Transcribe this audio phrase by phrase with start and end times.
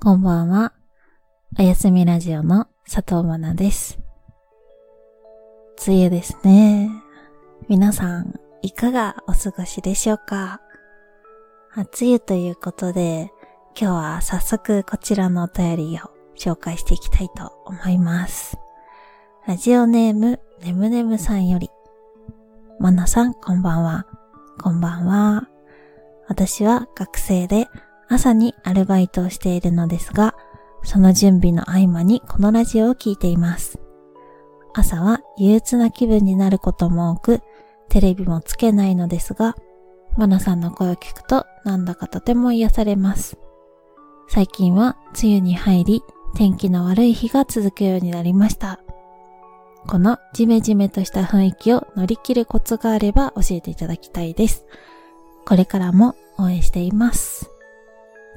[0.00, 0.72] こんばんは。
[1.58, 3.98] おやすみラジオの佐藤まなです。
[5.84, 6.88] 梅雨ですね。
[7.68, 10.60] 皆さん、いかがお過ごしでしょうか？
[11.74, 13.32] 梅雨ということで、
[13.78, 18.56] 今日は早速こちらのお便りを紹介していきたいと思います。
[19.48, 21.70] ラジオネーム、ねむねむさんより。
[22.78, 24.06] まなさん、こんばんは。
[24.62, 25.48] こんばんは。
[26.28, 27.66] 私は学生で
[28.08, 30.34] 朝にアルバイトをしているのですが、
[30.82, 33.78] その準備の合間にこのラジオを聴いています。
[34.74, 37.40] 朝は憂鬱な気分になることも多く、
[37.88, 39.56] テレビもつけないのですが、
[40.16, 43.38] マナさんの声を聞くとなんだかとても癒されます。
[44.28, 46.02] 最近は梅雨に入り、
[46.34, 48.80] 天気の悪い日が続くようになりました。
[49.86, 54.66] このジメジメとした雰囲気を乗り切るコツがあれば教えていただきたいです。
[55.46, 57.50] これからも応援しています。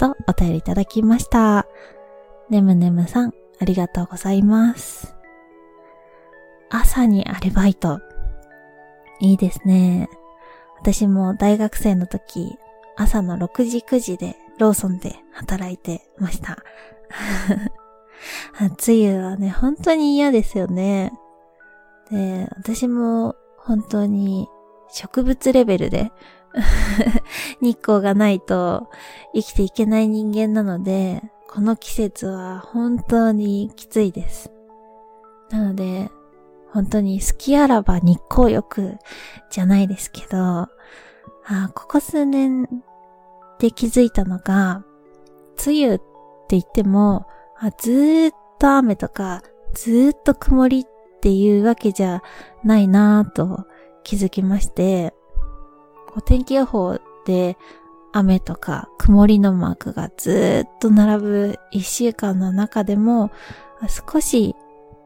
[0.01, 1.67] とお便りいただきました。
[2.49, 5.15] ねむねむさん、ありがとうございます。
[6.71, 7.99] 朝にアルバイト。
[9.19, 10.09] いいですね。
[10.79, 12.57] 私も大学生の時、
[12.97, 16.57] 朝の6時9時でローソンで働いてました。
[18.59, 21.13] 梅雨はね、本当に嫌ですよね。
[22.09, 24.49] で、私も本当に
[24.89, 26.11] 植物レベルで
[27.61, 28.89] 日光がないと
[29.33, 34.51] 生きていけない人間なので、この季節は本当にきついです。
[35.49, 36.09] なので、
[36.71, 38.97] 本当に好きあらば日光浴
[39.49, 40.69] じゃないですけど、あ
[41.73, 42.67] ここ数年
[43.59, 44.83] で気づいたのが、
[45.65, 46.03] 梅雨って
[46.49, 47.27] 言っても、
[47.59, 49.43] あずーっと雨とか、
[49.73, 50.85] ずーっと曇りっ
[51.21, 52.23] ていうわけじゃ
[52.63, 53.65] ないなぁと
[54.03, 55.13] 気づきまして、
[56.15, 57.57] お天気予報で
[58.13, 63.31] 雨とか曇りのマークがずっと並ぶ一週間の中でも
[63.87, 64.55] 少し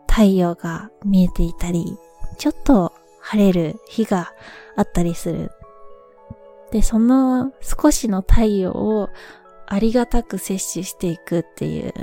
[0.07, 1.97] 太陽が見えていたり、
[2.37, 4.33] ちょっと晴れる日が
[4.75, 5.51] あったりする。
[6.71, 9.09] で、その少しの太陽を
[9.67, 11.93] ありがたく摂取していくっていう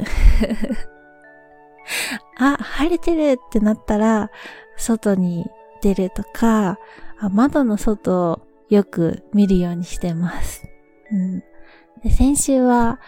[2.39, 4.31] あ、晴れてるってなったら、
[4.77, 5.47] 外に
[5.81, 6.79] 出るとか、
[7.31, 10.67] 窓の外よく見るようにしてます。
[11.11, 11.41] うん、
[12.03, 13.01] で先週は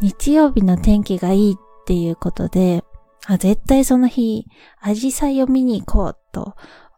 [0.00, 2.84] 日曜日の天気がいいっていうことで、
[3.26, 4.46] あ絶対その日、
[4.80, 6.54] アジサイを見に行こうと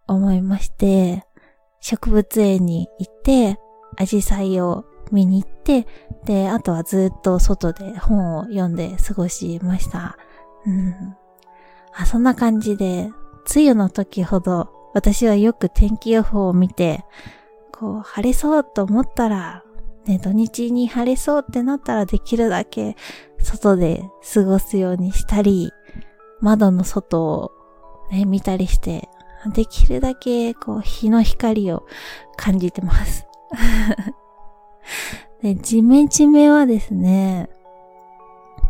[0.07, 1.25] 思いまして、
[1.81, 3.59] 植物園に行って、
[3.97, 5.87] アジサイを見に行って、
[6.27, 10.19] で、あとはずっと外で本を読んで過ごしました。
[10.67, 11.17] うん。
[11.95, 13.11] あ、そんな感じで、
[13.55, 17.05] 梅雨の時ほど私はよく天気予報を見て、
[17.81, 19.65] こう、晴れそうと思ったら、
[20.05, 22.95] ね、土日に晴れそうってなったらできるだけ
[23.39, 24.03] 外で
[24.35, 25.73] 過ごすようにしたり、
[26.41, 27.53] 窓の外を
[28.11, 29.09] ね、見たりして、
[29.55, 31.87] できるだけこう日の光を
[32.37, 33.27] 感じてます。
[35.41, 37.49] で、ジメジメはですね、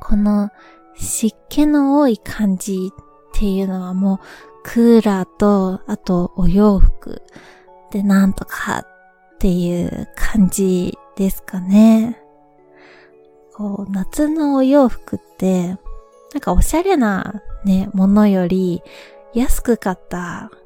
[0.00, 0.50] この
[0.94, 4.18] 湿気の多い感じっていうのはもう
[4.62, 7.22] クーラーと、あとお洋服
[7.90, 8.99] でなんとかっ
[9.40, 12.20] っていう感じですかね。
[13.54, 15.76] こう、夏のお洋服って、な
[16.38, 18.82] んかおしゃれなね、ものより
[19.32, 20.58] 安く買った、こ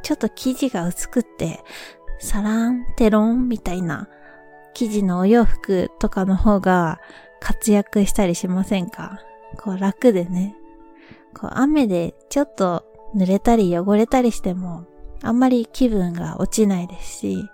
[0.00, 1.58] う、ちょっと生地が薄くって、
[2.20, 4.08] サランテロンみたいな
[4.74, 7.00] 生地のお洋服とかの方が
[7.40, 9.18] 活躍したりしませんか？
[9.60, 10.54] こう楽でね。
[11.34, 12.84] こう雨でちょっと
[13.16, 14.84] 濡れたり汚れたりしても
[15.22, 17.50] あんまり気分が落ちないですし、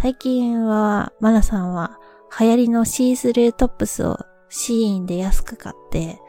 [0.00, 1.98] 最近はマナさんは
[2.38, 4.18] 流行りのシースルートップスを
[4.48, 6.20] シーンで安く買って、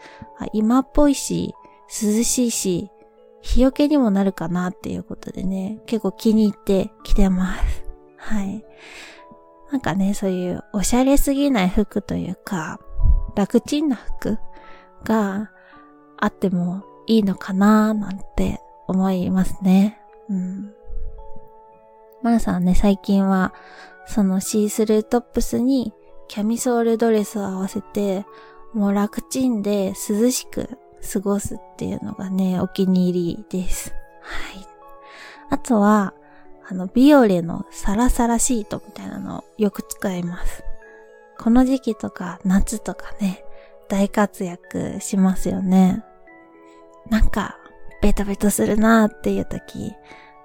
[0.53, 1.53] 今っぽいし、
[1.87, 2.89] 涼しいし、
[3.41, 7.85] 日よけにもなるかなっていうことでね、結構気に入って着てます。
[8.17, 8.65] はい。
[9.71, 12.79] なんかね、そういうおしゃれすぎない服というか、
[13.35, 14.39] 楽ちんな服
[15.03, 15.51] が
[16.17, 19.99] あってもいいのかなーなんて思いますね。
[20.29, 20.73] うん。
[22.21, 23.53] マナさんね、最近は、
[24.07, 25.93] そのシースルートップスに
[26.27, 28.25] キャミソールドレスを合わせて、
[28.73, 30.69] もう楽ちんで涼しく
[31.13, 33.93] 過ごすっていうのがね、お気に入りです。
[34.21, 34.67] はい。
[35.49, 36.13] あとは、
[36.67, 40.63] あの、ビオレのサラサラシートみたいなのをよく使います。
[41.37, 43.45] この時期とか夏とかね、
[43.87, 46.03] 大活躍しますよね。
[47.09, 47.59] なんか、
[48.01, 49.93] ベタベタするなっていう時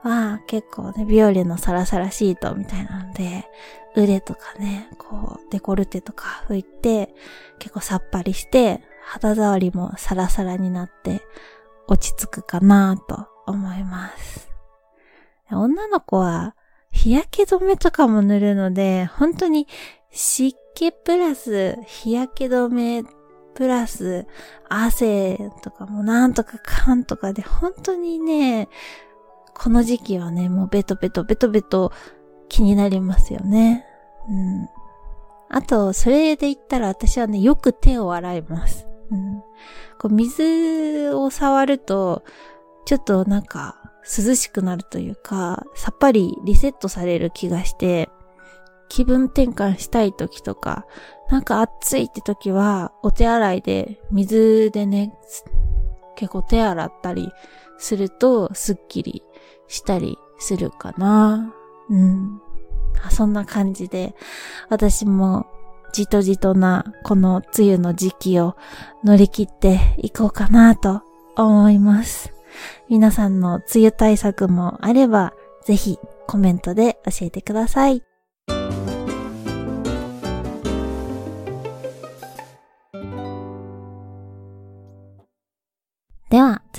[0.03, 3.47] は、結構ね、ビオレのサラサラシートみたいなので、
[3.97, 7.15] 腕とかね、こう、デコルテとか拭いて、
[7.59, 11.23] 結構さっぱりして、肌触りもサラサラになって、
[11.89, 14.49] 落ち着くかなと思います。
[15.51, 16.55] 女の子は
[16.93, 19.67] 日焼け止めとかも塗るので、本当に
[20.13, 23.05] 湿気プラス日焼け止め
[23.61, 24.27] プラス
[24.71, 28.71] 汗とかもなんとかかんとかで本当にね、
[29.55, 31.93] この時期はね、もうベトベトベトベト
[32.49, 33.85] 気になりますよね。
[34.31, 34.67] うん。
[35.51, 38.87] あと、それで言ったら私はね、よく手を洗います。
[39.11, 39.43] うん。
[39.99, 42.25] こう水を触ると、
[42.87, 48.09] ちょっとなんか涼しくなるというか、さっぱりリセットされる気がして、
[48.91, 50.85] 気分転換したい時とか、
[51.31, 55.15] なんか暑いって時は、お手洗いで水でね、
[56.17, 57.33] 結構手洗ったり
[57.79, 59.23] すると、すっきり
[59.69, 61.55] したりするかな。
[61.89, 62.43] うん。
[63.11, 64.15] そんな感じで、
[64.69, 65.47] 私も
[65.93, 68.57] じとじとなこの梅雨の時期を
[69.05, 71.03] 乗り切っていこうかなと
[71.37, 72.33] 思います。
[72.89, 75.33] 皆さんの梅雨対策もあれば、
[75.65, 78.03] ぜひコメントで教えてください。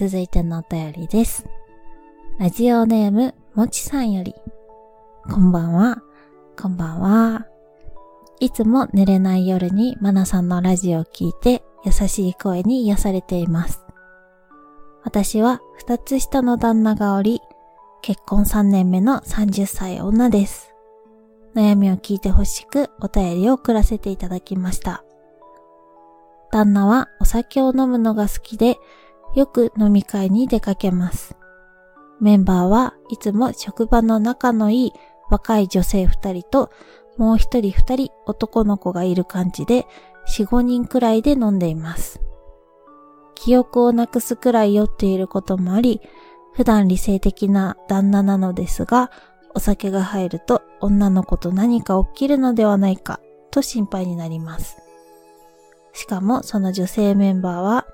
[0.01, 1.45] 続いてのお便りです。
[2.39, 4.33] ラジオネーム、もちさんより。
[5.31, 6.01] こんばんは。
[6.59, 7.45] こんばんは。
[8.39, 13.85] いつも寝れない夜にマナさんのラジオを聞いて優しい声に癒されています。
[15.03, 17.39] 私は二つ下の旦那がおり、
[18.01, 20.73] 結婚3年目の30歳女です。
[21.53, 25.03] 悩みを聞いてほしくお便りを送らせていただきました。
[26.51, 28.77] 旦那はお酒を飲むのが好きで、
[29.35, 31.35] よく飲み会に出かけます。
[32.19, 34.93] メンバーはいつも職場の仲のいい
[35.29, 36.69] 若い女性二人と
[37.17, 39.85] もう一人二人男の子がいる感じで、
[40.25, 42.21] 四五人くらいで飲んでいます。
[43.35, 46.01] 記憶をなくすくらい酔っていることもあり、
[46.53, 49.11] 普段理性的な旦那なのですが、
[49.53, 53.19] お酒が入ると女の子と何か起きるのではないか
[53.51, 54.77] と心配になります。
[55.93, 57.85] しかもその女性メンバーは、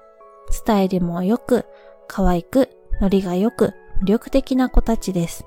[0.50, 1.66] スタイルも良く、
[2.08, 2.70] 可愛く、
[3.02, 5.46] ノリが良く、魅力的な子たちです。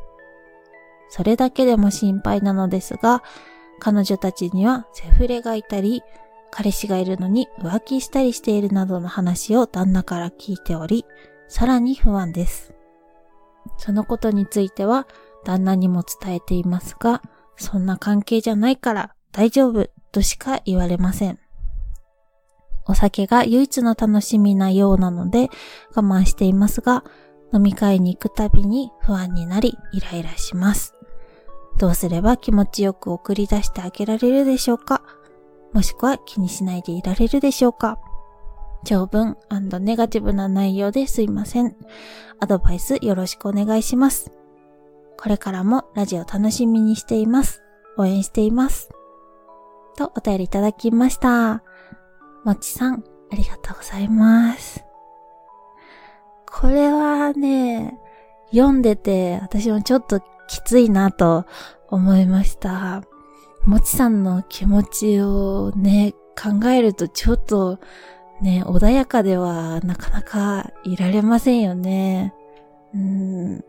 [1.08, 3.22] それだけでも心配なのですが、
[3.80, 6.02] 彼女たちにはセフレがいたり、
[6.50, 11.04] 彼氏がいるのに浮気したりしているなどの話を旦那から聞いており、
[11.48, 12.72] さらに不安です。
[13.76, 15.06] そのことについては
[15.44, 17.22] 旦那にも伝えていますが、
[17.56, 21.38] そんな関係じゃないから大丈夫としか言われません。
[22.90, 25.48] お酒が唯一の楽しみなようなので
[25.94, 27.04] 我慢していますが、
[27.52, 30.94] 飲み会に行くたびに不安になりイライラします。
[31.78, 35.02] どうすれば気持ちよく送り出してあげられるでしょうか？
[35.72, 37.98] もしくは気にしないでいられるでしょうか？
[38.84, 39.36] 長文
[39.80, 41.76] ネガティブな内容ですいません。
[42.40, 44.32] アドバイスよろしくお願いします。
[45.18, 47.62] これからもラジオ楽しみにしています。
[47.96, 48.88] 応援しています。
[49.96, 51.62] とお便りいただきました。
[52.44, 54.84] もちさん、ありがとうございます。
[56.50, 57.98] これはね、
[58.50, 61.44] 読んでて私もちょっときついなと
[61.88, 63.02] 思いました。
[63.64, 67.78] もちさんの気持ちをね、考えるとちょっと
[68.40, 72.34] ね、穏やかではなかなかいられませんよね。
[72.94, 73.64] うん。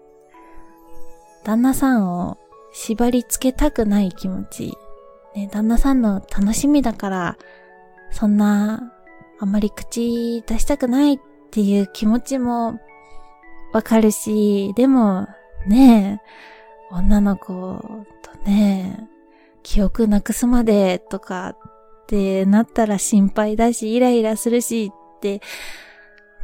[1.43, 2.37] 旦那さんを
[2.71, 4.77] 縛り付けたくない気持ち。
[5.35, 7.37] ね、旦那さんの楽しみだから、
[8.11, 8.93] そんな、
[9.39, 12.79] あんまり口出したくないっていう気持ちも
[13.73, 15.27] わかるし、でも、
[15.67, 16.21] ね
[16.91, 17.79] 女の子
[18.21, 19.07] とね、
[19.63, 21.57] 記憶なくすまでとかっ
[22.07, 25.41] てなったら心配だし、イライラするしって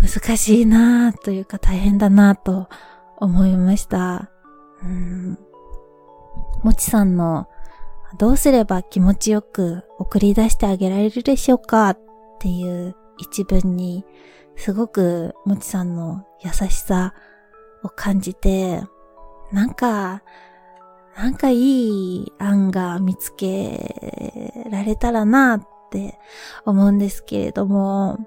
[0.01, 2.69] 難しいなぁというか大変だなぁと
[3.17, 4.29] 思いました。
[4.83, 5.37] うん。
[6.63, 7.47] もちさんの
[8.17, 11.89] どうすれば気持ちよく送り出してあげられるでしょうか？
[11.89, 11.99] っ
[12.39, 14.05] ていう一文に
[14.55, 17.13] すごくもちさんの優しさ
[17.83, 18.81] を感じて、
[19.51, 20.23] なんか、
[21.15, 26.19] なんかいい案が見つけられたらなって
[26.65, 28.19] 思うんですけれども、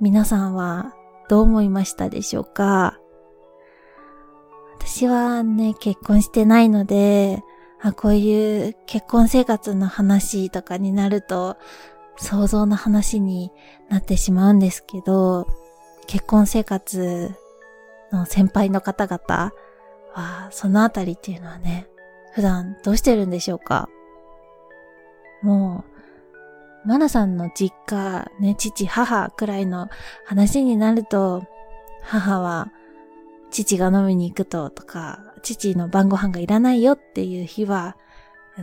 [0.00, 0.94] 皆さんは
[1.28, 2.98] どう思いましたでしょうか？
[4.78, 7.42] 私はね、結婚してないので、
[7.86, 11.58] あこういう結婚生活の話とかになると、
[12.16, 13.52] 想像の話に
[13.90, 15.46] なってしまうんですけど、
[16.06, 17.30] 結婚生活
[18.10, 19.52] の先輩の方々
[20.14, 21.86] は、そのあたりっていうのはね、
[22.32, 23.90] 普段どうしてるんでしょうか？
[25.42, 25.84] も
[26.84, 29.90] う、マナさんの実家、ね、父、母くらいの
[30.24, 31.44] 話になると、
[32.02, 32.72] 母は、
[33.54, 37.96] 父が飲みに行くと、とか、父の晩ご飯がいらないよっていう日は、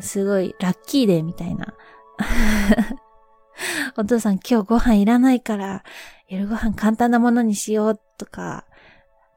[0.01, 1.73] すごいラッキーデーみたいな。
[3.97, 5.83] お父さん今日ご飯いらないから、
[6.27, 8.65] 夜ご飯簡単なものにしようとか、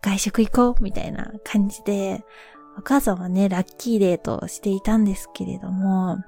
[0.02, 2.24] 外食行こうみたいな感じで、
[2.76, 6.18] お母さんはね、ラッキーデーとしていたんですけれども、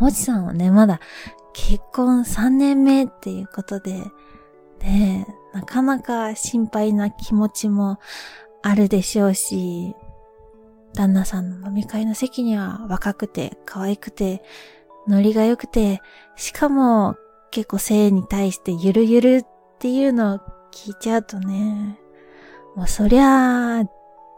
[0.00, 1.00] もちさんはね、まだ
[1.54, 4.02] 結婚3年目っていうことで、
[4.80, 7.98] ねえ、なかなか心配な気持ちも
[8.62, 9.94] あるでしょうし、
[10.94, 14.42] 旦那さんの飲み会の席には若くて可愛くて、
[15.06, 16.00] ノリが良くて、
[16.36, 17.16] しかも
[17.50, 19.46] 結構性に対してゆるゆるっ
[19.78, 20.38] ていうのを
[20.72, 21.98] 聞いちゃうとね、
[22.74, 23.84] もうそりゃあ、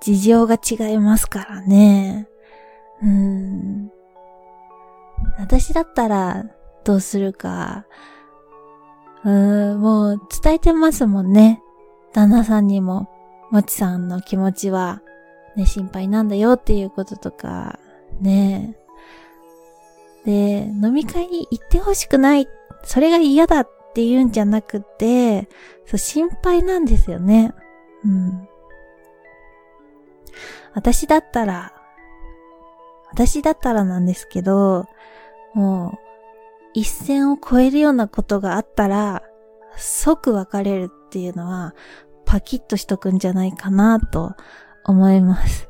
[0.01, 2.29] 事情が違いますからね。
[3.03, 3.91] うん。
[5.39, 6.45] 私だったら
[6.85, 7.87] どうするか、
[9.25, 11.63] うーん、もう伝えてますもんね。
[12.13, 13.09] 旦那さんにも、
[13.51, 15.03] もちさんの気持ちは、
[15.57, 17.79] ね、心配なんだよっていうこととか、
[18.21, 18.77] ね。
[20.25, 22.49] で、飲み会に行ってほしくない、
[22.85, 25.49] それが嫌だって言うんじゃなくて、
[25.87, 27.55] そう、心配なんですよね。
[28.05, 28.49] うん。
[30.75, 31.73] 私だったら、
[33.11, 34.87] 私だったらなんですけど、
[35.55, 36.08] もう、
[36.79, 39.23] 一線を越えるようなことがあったら、
[39.77, 41.75] 即別れるっていうのは、
[42.25, 44.37] パキッとしとくんじゃないかなと
[44.85, 45.69] 思います。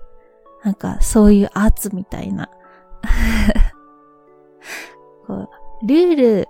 [0.65, 2.51] なんか、そういう圧みたいな。
[5.27, 5.49] こう
[5.87, 6.49] ルール、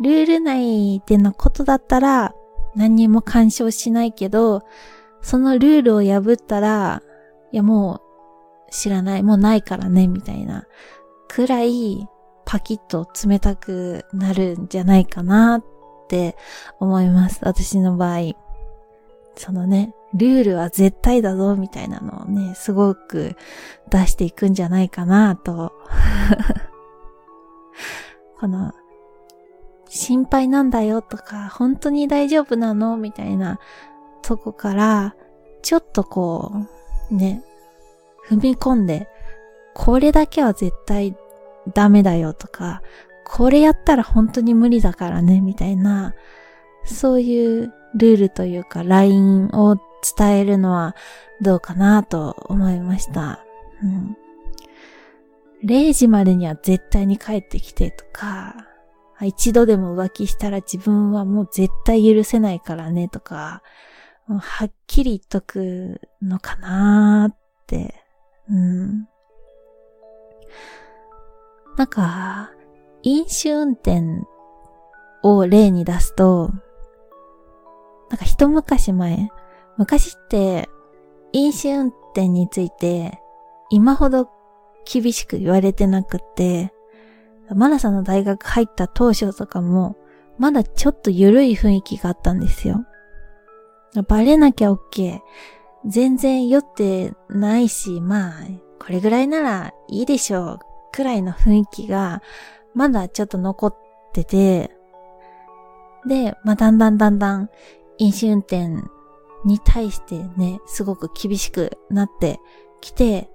[0.00, 2.34] ルール内でのことだったら、
[2.74, 4.62] 何にも干渉しないけど、
[5.20, 7.02] そのルールを破ったら、
[7.52, 8.00] いやも
[8.68, 10.66] う知らない、もうないからね、みたいな
[11.28, 12.08] くらい
[12.48, 15.64] パキッと冷たくなるんじゃないかなっ
[16.08, 16.34] て
[16.80, 17.40] 思います。
[17.42, 18.32] 私の場合。
[19.36, 23.36] そのね、ルールは絶対だぞ、みたいなのをね、すごく
[23.90, 25.74] 出していくんじゃないかなと。
[28.40, 28.72] この、
[29.90, 33.60] 心配なんだよとか、本当に大丈夫なのみたいな
[34.22, 35.14] とこから、
[35.60, 36.50] ちょっとこ
[37.10, 37.44] う、ね、
[38.26, 39.06] 踏み込んで、
[39.74, 41.14] これだけは絶対
[41.74, 42.82] ダメだよとか、
[43.24, 46.14] これやったら本当に無理だからね、みたいな、
[46.84, 49.76] そういうルールというか、ラインを
[50.16, 50.96] 伝えるのは
[51.40, 53.44] どうかなと思いました。
[53.82, 54.16] うん。
[55.64, 58.54] 0時までには絶対に帰ってきてとか、
[59.20, 63.62] 一度でも浮気したら自分はもう絶対許せないからねとか、
[64.28, 67.94] はっきり言っとくのかなーって、
[68.48, 69.08] うん。
[71.78, 72.50] なんか、
[73.04, 74.02] 飲酒運転
[75.22, 76.50] を例に出すと、
[78.10, 79.30] なんか一昔前、
[79.76, 80.68] 昔って
[81.32, 83.20] 飲酒運転について
[83.70, 84.28] 今ほど
[84.84, 86.72] 厳しく言われてなくって、
[87.54, 89.96] マナさんの大学入った当初とかも、
[90.36, 92.84] まだちょっと緩い雰囲気があったんですよ。
[94.08, 95.20] バレなきゃ OK。
[95.86, 98.32] 全然酔ってないし、まあ、
[98.80, 100.67] これぐらいならいいでしょう。
[100.98, 102.22] くらいの雰囲気が、
[102.74, 103.76] まだちょっと残っ
[104.12, 104.72] てて、
[106.08, 107.50] で、まあ、だんだんだんだん
[107.98, 108.68] 飲酒運転
[109.44, 112.40] に対してね、すごく厳しくなって
[112.80, 113.30] きて、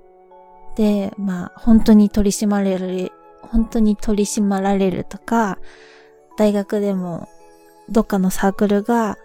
[0.75, 5.57] で、まあ、本当に取り締まれる、本当に取り締まられるとか、
[6.37, 7.29] 大学でも
[7.87, 9.17] どっかのサークルが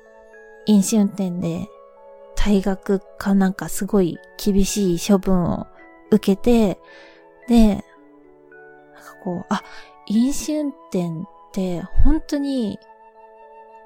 [0.67, 1.67] 飲酒運転で
[2.37, 5.67] 退学かなんかすごい厳しい処分を
[6.13, 6.79] 受けて、
[7.49, 7.83] で、
[9.23, 9.63] こう、あ、
[10.07, 11.11] 飲酒運転っ
[11.53, 12.79] て本当に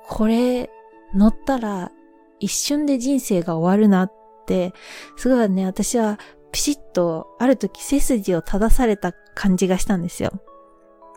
[0.08, 0.70] これ
[1.14, 1.90] 乗ったら
[2.38, 4.12] 一瞬で人生が終わるなっ
[4.46, 4.72] て、
[5.16, 6.18] すごいね、私は
[6.50, 10.32] ピシッとある時背筋を正された感じがしたんですよ。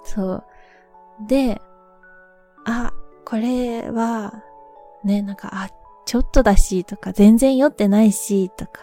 [0.03, 0.43] そう。
[1.27, 1.61] で、
[2.65, 2.93] あ、
[3.25, 4.43] これは、
[5.03, 5.69] ね、なんか、あ、
[6.05, 8.81] ちょっとだし、とか、全然酔ってないし、とか、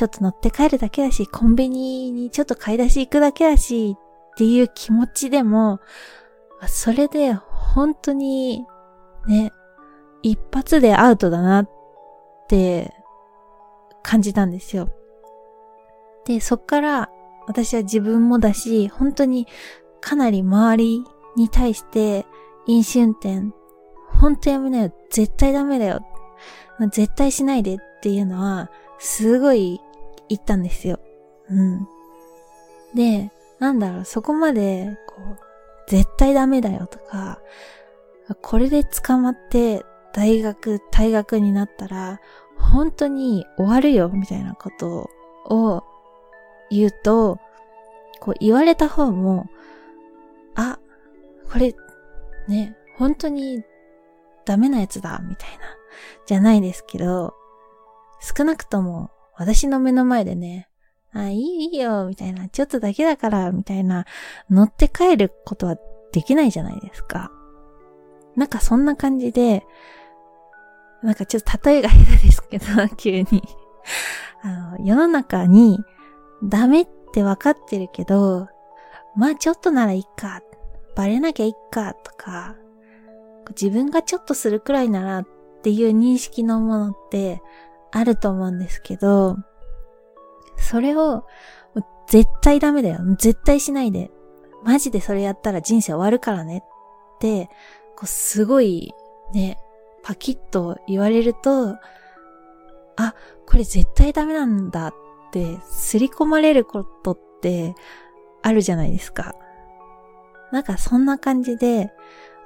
[0.00, 5.78] ちょっと乗って帰るだけだし、コンビニにちょっと買い出し行くだけだし、っていう気持ちでも、
[6.68, 8.64] それで本当に、
[9.26, 9.52] ね、
[10.22, 11.70] 一発でアウトだなっ
[12.48, 12.94] て
[14.02, 14.88] 感じたんですよ。
[16.24, 17.10] で、そっから
[17.46, 19.46] 私は自分もだし、本当に
[20.00, 21.04] かなり周り
[21.36, 22.24] に対して
[22.66, 23.54] 飲酒運転、
[24.18, 26.00] 本当やめなよ、絶対ダメだよ、
[26.90, 29.78] 絶対しないでっていうのは、すごい
[30.30, 30.98] 言ったんですよ。
[31.50, 31.86] うん。
[32.94, 37.40] で、なんだろう、そこまで、こう、絶対ダメだよとか、
[38.42, 39.84] これで捕まって
[40.14, 42.20] 大学、退学になったら、
[42.56, 45.10] 本当に終わるよ、みたいなこと
[45.46, 45.82] を
[46.70, 47.38] 言うと、
[48.20, 49.48] こう言われた方も、
[50.54, 50.78] あ、
[51.50, 51.74] これ、
[52.46, 53.64] ね、本当に
[54.44, 55.64] ダメなやつだ、みたいな、
[56.26, 57.34] じゃないですけど、
[58.20, 60.68] 少なくとも私の目の前でね、
[61.14, 64.04] あ、いいいいよ、みたいな、ちょっとだけだから、みたいな、
[64.50, 65.78] 乗って帰ることは
[66.12, 67.32] できないじゃないですか。
[68.36, 69.64] なんかそんな感じで、
[71.02, 72.66] なんかちょっと例えが下手ですけど、
[72.98, 73.42] 急に
[74.42, 75.82] あの、世の中に
[76.44, 78.46] ダメって分かってるけど、
[79.16, 80.42] まあちょっとならいいか、
[80.94, 82.56] バレなきゃいいか、とか、
[83.58, 85.26] 自分がちょっとするくらいならっ
[85.62, 87.40] ていう認識のものって
[87.92, 89.36] あると思うんですけど、
[90.56, 91.24] それを
[92.08, 92.98] 絶対ダメだよ。
[93.18, 94.10] 絶対しないで。
[94.62, 96.62] マジでそれやったら人生終わるからね
[97.16, 97.46] って、
[97.96, 98.92] こうすごい
[99.32, 99.58] ね、
[100.02, 101.76] パキッと言われると、
[102.96, 103.14] あ、
[103.46, 104.94] これ絶対ダメなんだっ
[105.32, 107.74] てすり込まれることって
[108.42, 109.34] あるじゃないですか。
[110.52, 111.92] なんかそんな感じで、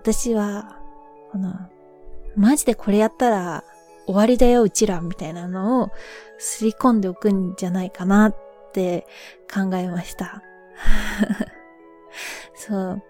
[0.01, 0.79] 私は、
[1.33, 1.55] この、
[2.37, 3.65] マジでこれやったら
[4.07, 5.91] 終わりだよ、うちら、みたいなのを
[6.39, 8.37] すり込んでおくんじゃないかなっ
[8.73, 9.07] て
[9.53, 10.43] 考えました。
[12.55, 13.03] そう。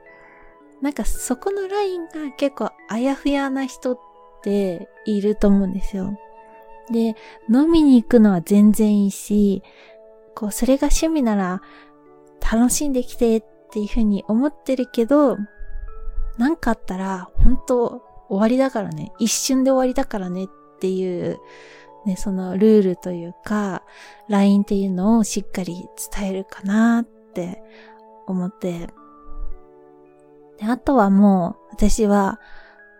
[0.80, 3.98] なんかそこのラインが結構あやふやな人っ
[4.42, 6.18] ていると思うんですよ。
[6.90, 7.16] で、
[7.48, 9.62] 飲みに行くのは全然いいし、
[10.34, 11.62] こう、それが趣味なら
[12.52, 15.38] 楽しんできてっていうふうに思ってるけど、
[16.36, 20.48] なんかあったら本当終わりだからね、一瞬で終わりだからねっ
[20.84, 21.40] っていう、
[22.04, 23.82] ね、そのルールというか、
[24.28, 27.62] LINE っていうのをしっかり伝えるかなって
[28.26, 28.88] 思って、
[30.58, 32.38] で、あとはもう私は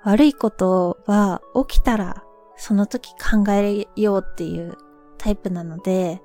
[0.03, 2.25] 悪いことは起きたら
[2.57, 4.79] その時考えようっていう
[5.19, 6.23] タイプなので、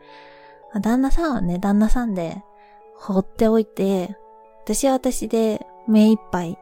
[0.81, 2.41] 旦那さんはね、旦那さんで
[2.95, 4.15] 放っておいて、
[4.63, 6.57] 私は私で目いっぱい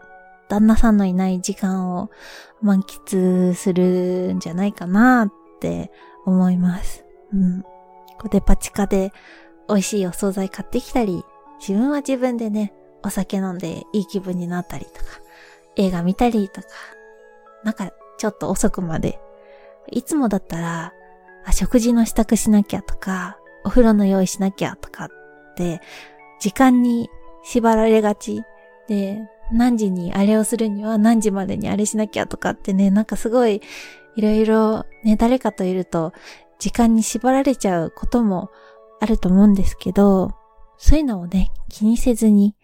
[0.49, 2.09] 旦那さんのいない時間を
[2.61, 5.91] 満喫するんじゃないかなって
[6.25, 7.05] 思います。
[7.33, 7.63] うん。
[8.19, 9.11] こデパ地下で
[9.67, 11.23] 美味しいお惣菜買ってきたり、
[11.59, 15.21] 自分は自分でね、お酒飲んでいい気分になったりとか、
[15.75, 16.67] 映画見たりとか、
[17.63, 19.19] なんかちょっと遅くまで、
[19.91, 20.93] いつもだったら、
[21.45, 25.09] あ、食事の支度しなきゃとか、お風呂の用意しなきゃとかっ
[25.55, 25.81] て、
[26.39, 27.09] 時間に
[27.43, 28.41] 縛られがち
[28.87, 33.61] で、何時にあれをするには何時までにあれしなきゃとかってね、なんかすごい
[34.15, 36.13] いろいろね、誰かといると
[36.59, 38.49] 時間に縛られちゃうことも
[38.99, 40.31] あると思うんですけど、
[40.77, 42.55] そういうのをね、気にせずに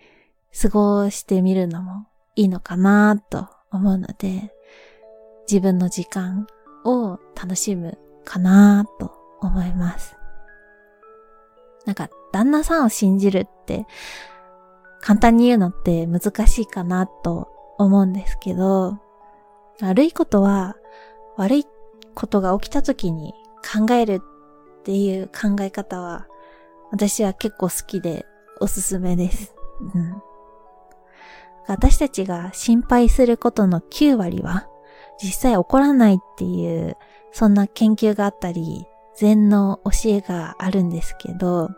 [0.62, 4.54] 過ごしてみるのもいいのかなと思うので、
[5.50, 6.48] 自分の時間
[6.86, 10.16] を楽しむかなと思います。
[11.86, 13.86] なんか、旦那さんを信じるって
[15.04, 18.98] 簡単に言うのって難しいかなと思うんですけど、
[19.82, 20.78] 悪いことは
[21.36, 21.66] 悪い
[22.16, 24.22] ことが起きた時に考える
[24.80, 26.28] っていう考え方は
[26.92, 28.26] 私は結構好きで
[28.62, 29.54] おすすめです。
[29.94, 30.22] うん、
[31.68, 34.70] 私たちが心配することの9割は
[35.22, 36.96] 実際起こらないっていう
[37.34, 38.86] そんな研究があったり
[39.18, 41.72] 禅の教えがあるんですけど、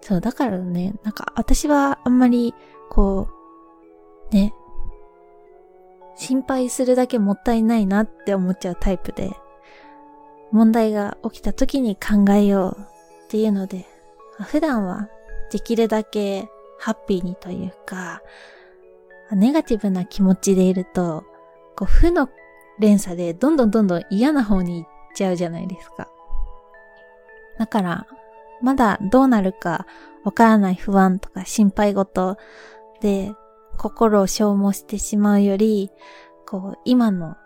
[0.00, 2.54] そう、だからね、なんか私はあんまり、
[2.90, 3.28] こ
[4.30, 4.54] う、ね、
[6.16, 9.36] 心配するだけもったいないなって思っちゃうタイプで、
[10.50, 12.80] 問題が起きた時に考えよう
[13.26, 13.86] っていうので、
[14.40, 15.08] 普段は
[15.50, 18.22] できるだけハッピーにというか、
[19.32, 21.24] ネガティブな気持ちでいると、
[21.76, 22.28] こう負の
[22.78, 26.08] 連鎖でどんどんどんどん嫌な方に行っちゃうじゃないですか。
[27.58, 28.06] だから、
[28.62, 29.86] まだどうなるか
[30.24, 32.36] わからない不安とか心配事
[33.00, 33.32] で
[33.76, 35.90] 心を消耗してしまうより、
[36.46, 37.36] こう、今の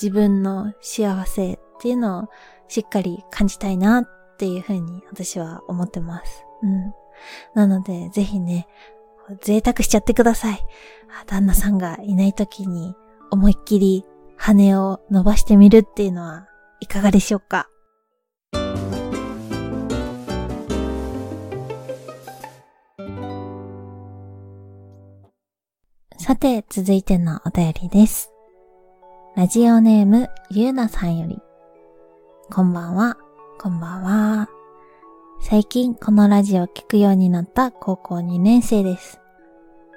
[0.00, 2.28] 自分の幸せっていうのを
[2.68, 6.44] しっかり感じたいなっていうふうに私は思ってます。
[6.62, 6.92] うん。
[7.54, 8.66] なので、ぜひね、
[9.42, 10.66] 贅沢しちゃってください。
[11.26, 12.96] 旦那さんがいない時に
[13.30, 14.04] 思いっきり
[14.36, 16.48] 羽を伸ばしてみるっていうのは
[16.80, 17.68] いかがでしょうか？
[26.22, 28.30] さて、続いてのお便りです。
[29.36, 31.38] ラジオネーム、ゆうなさんより。
[32.52, 33.16] こんばんは、
[33.58, 34.50] こんばんは。
[35.40, 39.18] 最近このラジオを聞くようになった高校2年生です。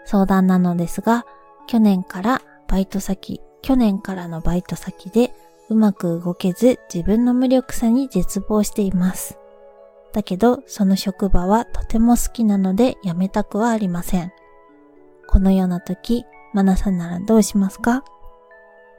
[0.05, 1.25] 相談なのですが、
[1.67, 5.33] 去年からバイト先、去年からのバイト先で
[5.67, 9.37] うまく動けず自分の無力さに絶望しています。
[10.13, 14.31] だけど、その職場はとても好きなので辞めたくはありません。
[15.27, 18.03] このような時、マナさんならどうしますか？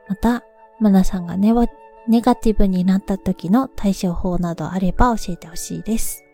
[0.09, 0.43] また、
[0.81, 1.53] マナさんがネ
[2.09, 6.25] ネガティブになった時の対処法などあれば教えてほしいです。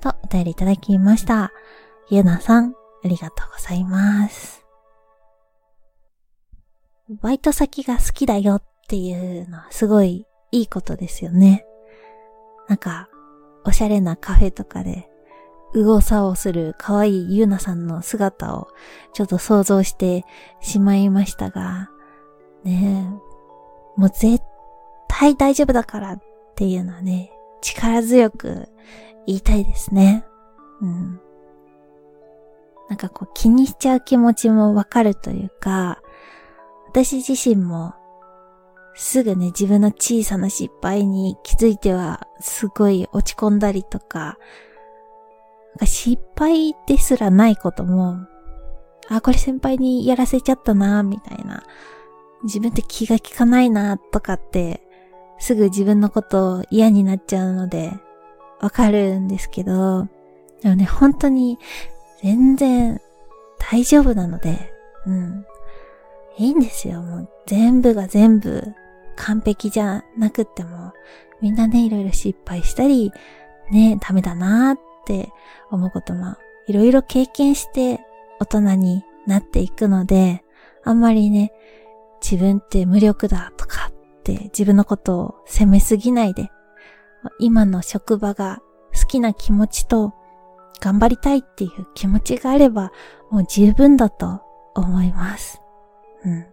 [0.00, 1.52] と、お便りいただきました。
[2.08, 2.74] ゆなさん、
[3.04, 4.64] ありがとうございます。
[7.20, 11.66] バイト先が好きだよっていうのはすごいいいことですよね。
[12.68, 13.08] なんか、
[13.64, 15.10] おしゃれなカフェとかで、
[15.74, 18.68] うごさをする可愛いゆうなさんの姿を
[19.12, 20.24] ちょっと想像して
[20.60, 21.90] しまいましたが、
[22.64, 23.18] ね
[23.96, 24.42] え、もう絶
[25.08, 26.22] 対大丈夫だからっ
[26.54, 28.68] ていうのはね、力強く
[29.26, 30.24] 言いたいですね。
[30.80, 31.20] うん。
[32.88, 36.02] なんかこう気にしちゃう気持ちもわかるというか、
[36.88, 37.94] 私自身も
[38.94, 44.36] すぐね、自分の小さな失敗に気づいては、すごい落ち込んだりとか、
[45.84, 48.26] 失敗ですらないことも、
[49.08, 51.62] あ、これ先輩にやらせちゃったな、みたいな。
[52.44, 54.82] 自分って気が利かないな、とかって、
[55.38, 57.92] すぐ自分のこと嫌になっちゃうので、
[58.60, 60.08] わかるんですけど、
[60.62, 61.58] でもね、本当に
[62.22, 63.00] 全然
[63.58, 64.72] 大丈夫なので、
[65.06, 65.44] うん。
[66.38, 67.02] いいんですよ。
[67.02, 68.72] もう全部が全部
[69.16, 70.92] 完璧じゃなくっても、
[71.40, 73.12] みんなね、いろいろ失敗したり、
[73.70, 75.30] ね、ダメだなーっって
[75.70, 76.36] 思うことも、
[76.66, 78.00] いろいろ経験して
[78.40, 80.44] 大人になっていくので、
[80.84, 81.52] あんまりね、
[82.22, 86.50] 自分って無力だとかって自分のことを責めすぎないで、
[87.38, 88.60] 今の職場が
[88.94, 90.12] 好きな気持ちと
[90.80, 92.92] 頑張りたいっていう気持ちがあれば
[93.30, 94.40] もう十分だと
[94.74, 95.60] 思います。
[96.24, 96.46] うん。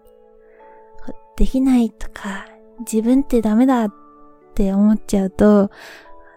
[1.35, 2.45] できないとか、
[2.79, 3.93] 自分ってダメだっ
[4.53, 5.71] て思っちゃうと、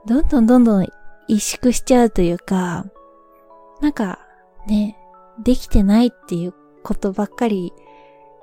[0.07, 0.87] どんどんどんどん
[1.29, 2.87] 萎縮しちゃうというか、
[3.81, 4.19] なんか
[4.67, 4.97] ね、
[5.43, 7.73] できてないっていうことばっかり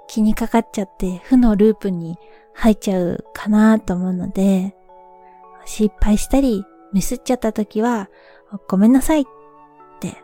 [0.07, 2.17] 気にかかっちゃって負のループに
[2.53, 4.75] 入っちゃうかなと思うので、
[5.65, 8.09] 失敗したりミスっちゃった時は、
[8.67, 9.25] ごめんなさいっ
[9.99, 10.17] て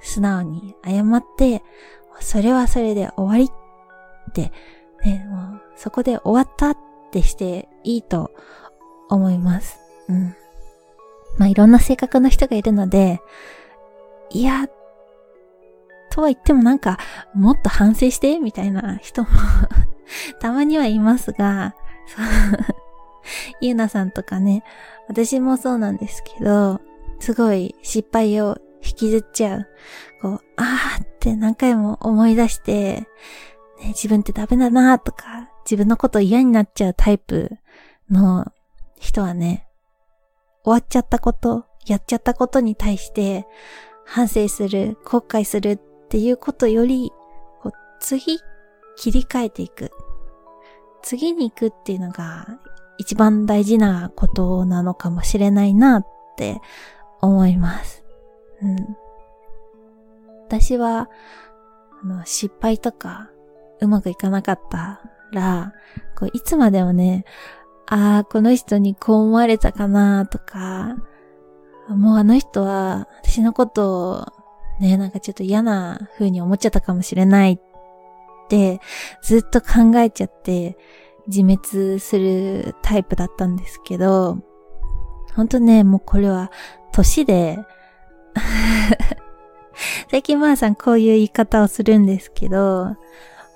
[0.00, 1.62] 素直に謝って、
[2.20, 4.52] それはそれで終わりって
[5.04, 6.76] ね、もうそこで終わったっ
[7.12, 8.32] てしていいと
[9.08, 9.78] 思います。
[10.08, 10.34] うん。
[11.36, 13.20] まあいろんな性格の人がいるので、
[14.30, 14.68] いや、
[16.10, 16.98] とは言ってもなんか、
[17.34, 19.28] もっと反省してみたいな人も
[20.40, 21.74] たまにはいますが、
[22.06, 22.24] そう
[23.60, 24.64] ゆうなさんとかね、
[25.08, 26.80] 私もそうなんですけど、
[27.20, 29.68] すごい失敗を引きずっちゃう。
[30.20, 33.06] こう、あーって何回も思い出して、
[33.80, 37.58] ね、自分ってダメだなーとか、自分のこと嫌になっちゃうタイプ
[38.10, 38.46] の
[38.98, 39.67] 人はね、
[40.68, 43.46] 終わっちゃったこと、やっちゃったことに対して
[44.04, 47.10] 反省する、後悔するっていうことより、
[47.62, 48.38] こう次、
[48.98, 49.90] 切り替えていく。
[51.02, 52.58] 次に行くっていうのが
[52.98, 56.60] 一番大事なことなのかもしれないなって
[57.22, 58.04] 思います。
[58.60, 58.76] うん。
[60.48, 61.08] 私は、
[62.02, 63.30] あの、失敗とか
[63.80, 65.00] うまくいかなかった
[65.32, 65.72] ら、
[66.14, 67.24] こういつまでもね、
[67.90, 70.96] ああ、この人にこう思われたかなとか、
[71.88, 74.26] もうあの人は私のことを
[74.78, 77.58] ね、なんかちょっと嫌な風に思っちゃったかもしれないっ
[78.48, 78.80] て
[79.22, 80.76] ずっと考えちゃって
[81.26, 84.38] 自滅するタイプだったんですけど、
[85.34, 86.50] ほんとね、もうこれは
[86.92, 87.58] 年で
[90.10, 92.96] 最近まーさんこういう言い方をするんですけど、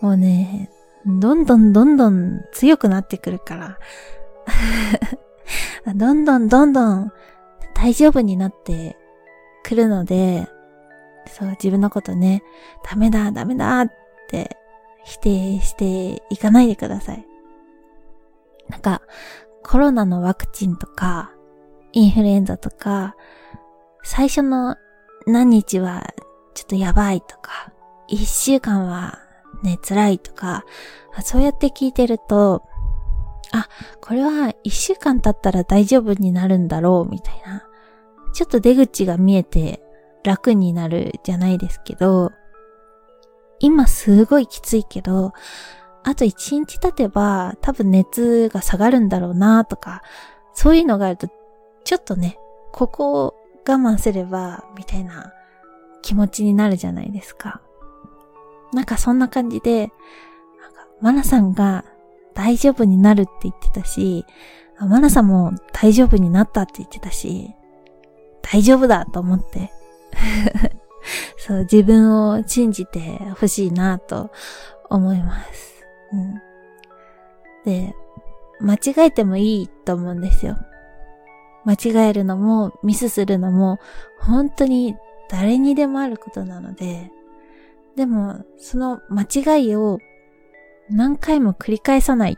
[0.00, 0.70] もうね、
[1.04, 3.78] どんどんどんどん強くなってくるから。
[5.94, 7.12] どんどんどんどん
[7.74, 8.96] 大丈夫になって
[9.64, 10.48] くるので、
[11.26, 12.42] そう、自分のことね、
[12.88, 13.90] ダメだ、ダメだっ
[14.28, 14.56] て
[15.04, 17.26] 否定していかないでください。
[18.68, 19.02] なんか、
[19.62, 21.32] コロナのワクチンとか、
[21.92, 23.16] インフルエンザとか、
[24.02, 24.76] 最初の
[25.26, 26.14] 何日は
[26.54, 27.72] ちょっとやばいとか、
[28.08, 29.18] 一週間は
[29.62, 30.64] ね、辛いとか、
[31.22, 32.62] そうやって聞いてると、
[33.52, 33.68] あ、
[34.00, 37.66] これは一週間経ったら大丈夫になるんだろう、みたいな。
[38.32, 39.82] ちょっと出口が見えて
[40.24, 42.32] 楽になるじゃないですけど、
[43.60, 45.32] 今すごいきついけど、
[46.02, 50.02] あと一日経てば多分熱が下がるんだろうなとか、
[50.54, 51.28] そういうのがあると、
[51.84, 52.38] ちょっとね、
[52.72, 53.34] ここを
[53.68, 55.32] 我慢すれば、みたいな
[56.00, 57.60] 気持ちになるじゃないですか。
[58.72, 59.92] なんかそんな感じで、
[60.60, 61.84] なんかマナさんが
[62.34, 64.24] 大丈夫になるって言ってたし、
[64.78, 67.54] マナさんも大丈夫になったって言ってたし、
[68.42, 69.70] 大丈夫だと思って
[71.38, 74.30] そう、自分を信じてほしいなと
[74.90, 75.84] 思います。
[76.12, 76.34] うん。
[77.64, 77.94] で、
[78.60, 80.56] 間違えてもいいと思うんですよ。
[81.64, 83.78] 間違えるのもミスするのも
[84.18, 84.96] 本当に
[85.30, 87.10] 誰にでもあることなので、
[87.96, 89.98] でもその間違いを
[90.92, 92.36] 何回も繰り返さないっ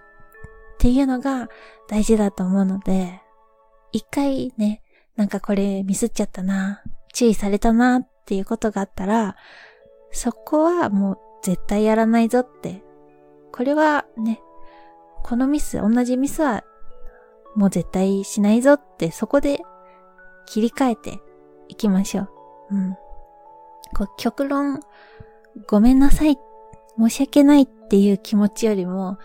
[0.78, 1.48] ていうのが
[1.88, 3.20] 大事だと思うので、
[3.92, 4.82] 一回ね、
[5.16, 9.36] なんかこれミスっちゃったな、注意されたなっていうことがあったら、
[10.10, 12.82] そこはもう絶対やらないぞって。
[13.52, 14.40] これはね、
[15.22, 16.64] このミス、同じミスは
[17.54, 19.60] もう絶対しないぞってそこで
[20.46, 21.20] 切り替えて
[21.68, 22.28] いきましょう。
[22.72, 22.94] うん。
[23.96, 24.80] こう極論、
[25.68, 26.36] ごめんなさい、
[26.98, 29.18] 申し訳ないっていう気持ちよりも、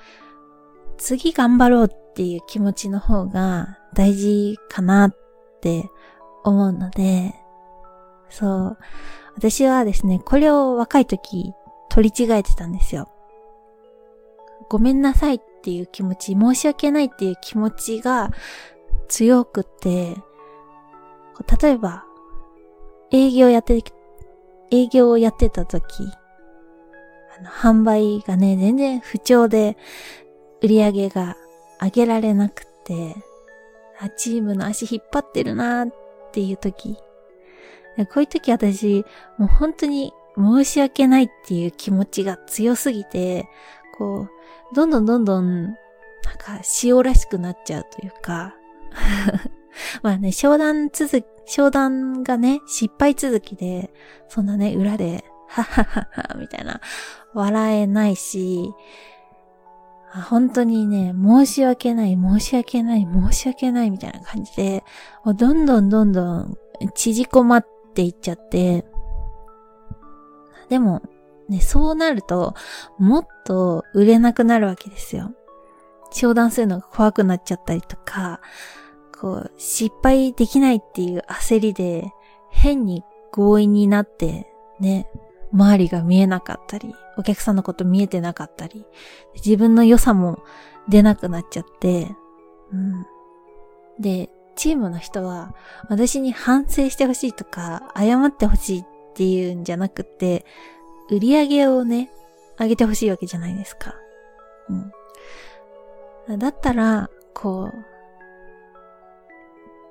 [0.97, 5.15] 次頑張ろうっていう気持ちの方が大事かなっ
[5.61, 5.89] て
[6.43, 7.33] 思うので、
[8.29, 8.77] そう。
[9.35, 11.53] 私はですね、これを若い時
[11.89, 13.09] 取り違えてたんですよ。
[14.69, 18.31] ごめんなさいっていう気持ち、申し訳ないっていう気持ちが
[19.07, 20.15] 強くて、
[21.61, 22.03] 例えば、
[23.11, 23.81] 営業やって、
[24.71, 25.83] 営業をやってた時、
[27.45, 29.77] 販売がね、全然不調で、
[30.61, 31.37] 売り上げが
[31.81, 33.15] 上げられなくて、
[33.99, 35.89] あ、チームの足引っ張ってるなっ
[36.31, 36.97] ていう時、
[38.05, 39.05] こういう時私、
[39.37, 43.47] もう本当に申し訳ないっていう気持ちが強すぎて、
[43.97, 44.27] こ
[44.71, 45.75] う、どんどんどんどん、なん
[46.37, 48.55] か、塩らしくなっちゃうというか、
[50.03, 53.91] まあね、商談続き、商談がね、失敗続きで、
[54.27, 56.79] そんなね、裏で、はははは、みたいな、
[57.33, 58.71] 笑えないし、
[60.29, 64.83] 本当にね、申し訳ない、申し訳ない、申し訳ない、みたいな感じで、
[65.25, 66.57] どんどんどんどん
[66.95, 68.85] 縮こまっていっちゃって、
[70.69, 71.01] でも、
[71.47, 72.53] ね、そうなると、
[72.97, 75.31] もっと売れなくなるわけですよ。
[76.11, 78.39] 商談するのが怖くなっちゃったりとか、
[79.19, 82.11] こう、失敗できないっていう焦りで、
[82.51, 85.07] 変に強引になって、ね、
[85.51, 88.85] 周りが見えなかったり、お客さんのこと見えてなかったり、
[89.35, 90.43] 自分の良さも
[90.87, 92.07] 出なくなっちゃって、
[92.71, 93.05] うん。
[93.99, 95.55] で、チームの人は、
[95.89, 98.85] 私に反省してほしいとか、謝ってほしいっ
[99.15, 100.45] ていうんじゃなくて、
[101.09, 102.11] 売り上げをね、
[102.59, 103.95] 上げてほしいわけじゃないですか。
[106.27, 106.39] うん。
[106.39, 107.73] だったら、こう、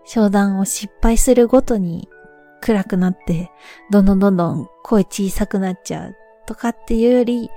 [0.04, 2.08] 商談を失敗するごとに
[2.60, 3.50] 暗くなって、
[3.90, 6.16] どんどんどんどん声小さくなっちゃう
[6.46, 7.48] とかっていうより、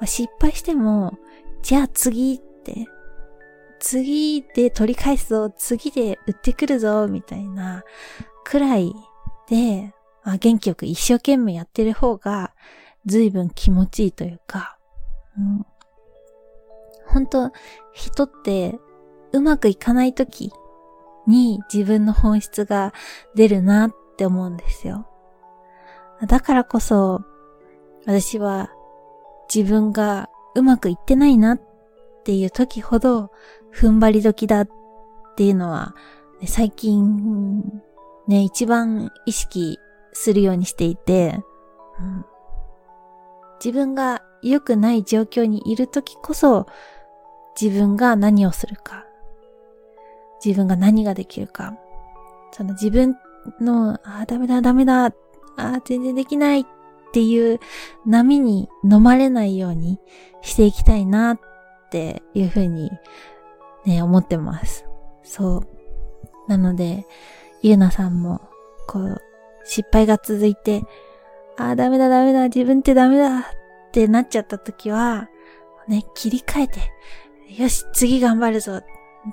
[0.00, 1.18] まあ、失敗しても、
[1.62, 2.86] じゃあ次って、
[3.78, 7.84] 次で取り返すぞ、次で売ってくるぞ、みたいな
[8.44, 8.94] くらい
[9.48, 9.94] で、
[10.24, 12.54] まあ、元気よく一生懸命やってる方が、
[13.06, 14.78] 随分気持ちいいというか、
[15.38, 15.66] うん。
[17.06, 17.50] 本当
[17.92, 18.78] 人って
[19.32, 20.52] うまくいかない時
[21.26, 22.92] に自分の本質が
[23.34, 25.06] 出るなっって思うんですよ。
[26.26, 27.22] だからこそ、
[28.04, 28.70] 私は
[29.52, 31.60] 自分がうまくいってないなっ
[32.22, 33.30] ていう時ほど
[33.74, 34.68] 踏ん張り時だっ
[35.36, 35.94] ていうのは、
[36.44, 37.82] 最近
[38.28, 39.78] ね、一番意識
[40.12, 41.40] するようにしていて、
[41.98, 42.24] うん、
[43.64, 46.66] 自分が良くない状況にいる時こそ、
[47.58, 49.06] 自分が何をするか、
[50.44, 51.74] 自分が何ができるか、
[52.52, 53.16] その自分
[53.60, 55.12] の、あ、ダメだ、ダメだ、
[55.56, 56.64] あ、全然できないっ
[57.12, 57.60] ていう
[58.06, 59.98] 波に飲まれないように
[60.42, 61.40] していきたいなっ
[61.90, 62.90] ていうふうに
[63.84, 64.86] ね、思ってます。
[65.22, 65.68] そう。
[66.48, 67.06] なので、
[67.62, 68.40] ゆうなさんも、
[68.86, 69.22] こう、
[69.64, 70.82] 失敗が続いて、
[71.56, 73.42] ああ、ダメだダメだ、自分ってダメだっ
[73.92, 75.28] てなっちゃった時は、
[75.88, 76.80] ね、切り替えて、
[77.62, 78.80] よし、次頑張るぞ。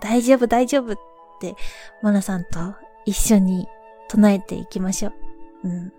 [0.01, 0.97] 大丈夫、大丈夫っ
[1.39, 1.55] て、
[2.01, 3.67] モナさんと一緒に
[4.09, 5.13] 唱えていきましょう。
[5.63, 5.93] うん。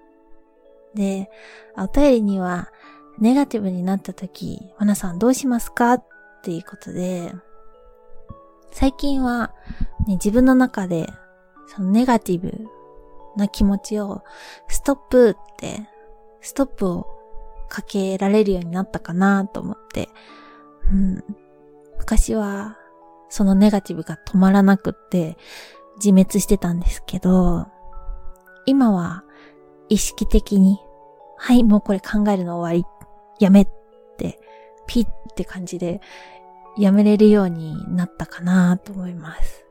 [0.94, 1.30] で、
[1.76, 2.70] お便りには、
[3.18, 5.94] ネガティブになった時、モナさんどうしますか？
[5.94, 6.06] っ
[6.42, 7.32] ていうことで、
[8.70, 9.52] 最近は、
[10.06, 11.08] ね、自分の中で、
[11.66, 12.66] そのネガティブ
[13.36, 14.22] な気持ちを、
[14.68, 15.88] ストップって、
[16.40, 17.06] ストップを
[17.68, 20.08] かけられるようになったかなと思って、
[20.84, 21.24] うん。
[21.98, 22.78] 昔は、
[23.28, 25.36] そのネガティブが止まらなくって、
[25.96, 27.66] 自滅してたんですけど、
[28.68, 29.24] 今は
[29.88, 30.78] 意識的に、
[31.38, 33.68] はい、もうこれ考えるの終わり、やめっ
[34.18, 34.38] て、
[34.86, 36.02] ピッって感じで
[36.76, 39.64] やめれるようになったかなと思います。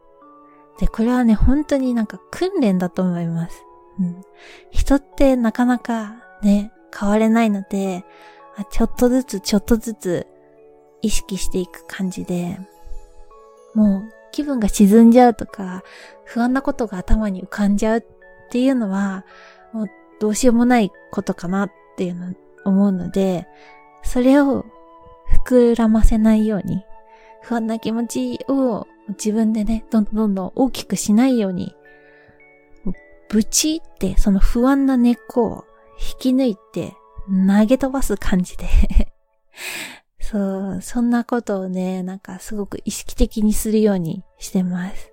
[0.80, 3.64] で、これはね、本当になんか訓練だと思います。
[4.00, 4.22] うん。
[4.72, 8.04] 人ってなかなかね、変われないので、
[8.72, 10.26] ちょっとずつちょっとずつ
[11.04, 12.58] 意識していく感じで、
[13.76, 15.84] もう気分が沈んじゃうとか、
[16.26, 18.02] 不安なことが頭に浮かんじゃうっ
[18.48, 19.26] っていうのは、
[19.74, 19.88] もう
[20.20, 22.34] どうしようもないことかなっていうの
[22.66, 23.48] 思うので、
[24.04, 24.66] それを
[25.46, 26.84] 膨らませないように、
[27.42, 31.76] 不安な気持ちを自分でね、どんどんどんどん大きくしないように、
[33.30, 35.66] ぶちってその不安な根っこを
[36.00, 36.94] 引き抜いて
[37.28, 38.66] 投げ飛ばす感じで
[40.22, 45.12] そう、そんなことをね、なんかすごく意識的にするようにしてます。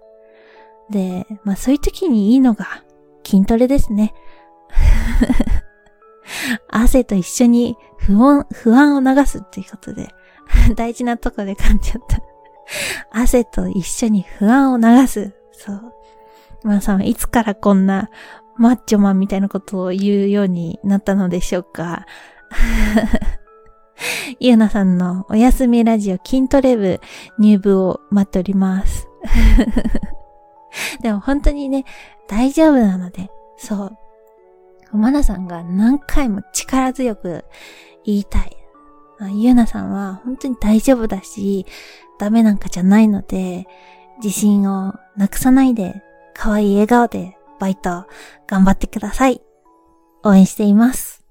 [0.90, 2.85] で、まあそういう時にいいのが
[3.24, 4.14] 筋トレですね。
[6.68, 10.08] 汗と一緒に不安、不安を流すっていうことで、
[10.76, 12.18] 大事なとこで噛んじゃった。
[13.10, 15.32] 汗と一緒に不安を流す。
[15.52, 15.92] そう。
[16.62, 18.10] まあさん、いつからこんな
[18.56, 22.06] マッチョマンみたいなことを言うようになったのでしょうか。
[24.40, 27.00] ゆうなさんのおやすみラジオ筋トレ部
[27.38, 29.08] 入部を待っております。
[31.00, 31.84] でも本当にね、
[32.26, 33.96] 大丈夫なので、そう。
[34.96, 37.44] マナさんが何回も力強く
[38.04, 38.56] 言いたい。
[39.37, 41.66] ゆうなさんは本当に大丈夫だし、
[42.18, 43.66] ダメなんかじゃないので、
[44.22, 46.02] 自信をなくさないで、
[46.34, 48.06] 可愛い笑顔でバイト
[48.46, 49.40] 頑張ってください。
[50.22, 51.24] 応援しています。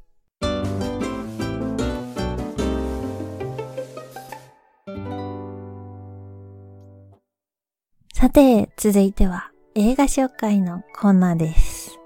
[8.13, 11.97] さて、続いては映画紹介のコーナーです。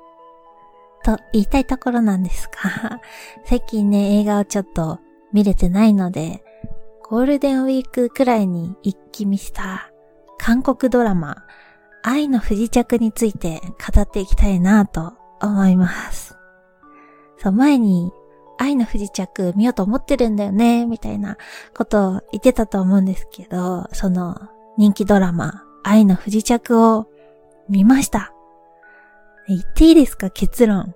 [1.03, 3.01] と言いたいところなんですが、
[3.43, 4.99] 最近ね、映画をちょっと
[5.33, 6.45] 見れてないので、
[7.09, 9.91] ゴールデンウィークくらいに一気見した
[10.37, 11.43] 韓国ドラマ、
[12.03, 13.61] 愛の不時着について
[13.93, 16.37] 語っていきたいなと思います。
[17.37, 18.13] そう、前に
[18.57, 21.35] 愛の不時着見ようと思ってるんだよね、みたいな
[21.75, 24.37] ことを言ってたと思うんですけど、その
[24.77, 27.09] 人気ドラマ、愛の不時着を
[27.69, 28.33] 見ました。
[29.47, 30.29] 言っていいですか？
[30.29, 30.93] 結論。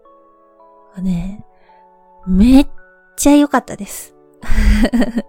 [1.01, 1.45] ね、
[2.27, 2.67] めっ
[3.15, 4.15] ちゃ良かったです。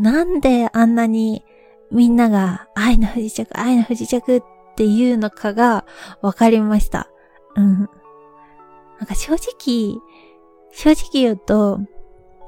[0.00, 1.44] なんであんなに
[1.92, 4.42] みんなが愛の不時着、愛の不時着っ
[4.76, 5.84] ていうのかが
[6.20, 7.08] 分かりました。
[7.54, 7.88] うん。
[8.98, 10.00] なんか正直、
[10.72, 11.78] 正直言うと、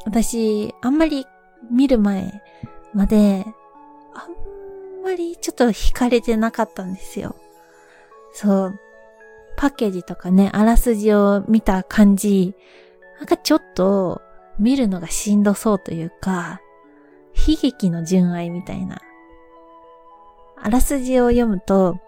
[0.05, 1.27] 私、あんまり
[1.71, 2.43] 見る前
[2.93, 3.47] まで、
[4.15, 4.35] あん
[5.01, 7.35] んまりちょっと惹かれてなかったんですよ。
[8.33, 8.81] そう。
[9.57, 12.55] パッケージとかね、あらすじを見た感じ、
[13.19, 14.23] なんかちょっと
[14.59, 16.61] 見るのがしんどそうというか、
[17.35, 19.01] 悲劇の純愛みたいな。
[20.57, 21.99] あらすじを読むと、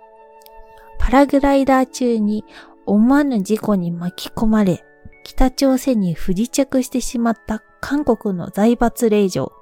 [0.98, 2.44] パラグライダー中に
[2.86, 4.84] 思わぬ事故に巻き込まれ、
[5.24, 9.52] 北朝鮮に不時着してしまった韓国の財閥令嬢。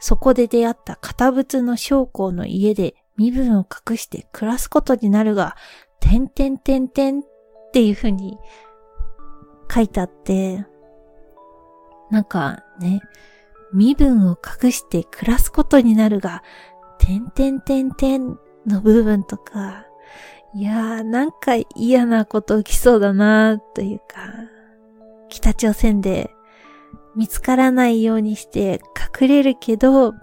[0.00, 5.56] そこで出会った堅物の将校の家で身分を隠して暮らすことになるが、
[6.00, 7.22] てんてんてんてんっ
[7.72, 8.38] ていう風に
[9.72, 10.64] 書いてあって、
[12.10, 13.02] なんかね、
[13.72, 16.42] 身分を隠して暮らすことになるが、
[16.98, 19.86] てんてんてんてんの部分とか、
[20.54, 24.32] いやーなんか嫌なこと起きそうだなーというか、
[25.28, 26.30] 北朝鮮で
[27.16, 28.80] 見つからないようにして
[29.20, 30.14] 隠れるけど、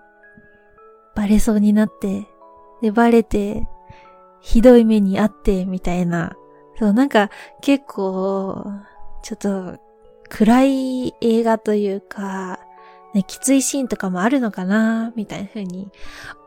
[1.15, 2.27] バレそうになって、
[2.81, 3.67] で、バレて、
[4.39, 6.37] ひどい目にあって、みたいな。
[6.77, 7.29] そう、なんか
[7.61, 8.71] 結構、
[9.23, 9.79] ちょっと
[10.29, 12.59] 暗い映画というか、
[13.13, 15.89] ね、きついシーンとかもあるのかな、みたいな風に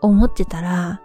[0.01, 1.03] 思ってたら、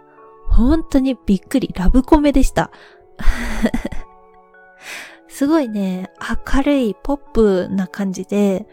[0.48, 2.70] 本当にびっくり、ラブコメでした。
[5.28, 6.10] すごいね、
[6.54, 8.66] 明るいポップな感じで、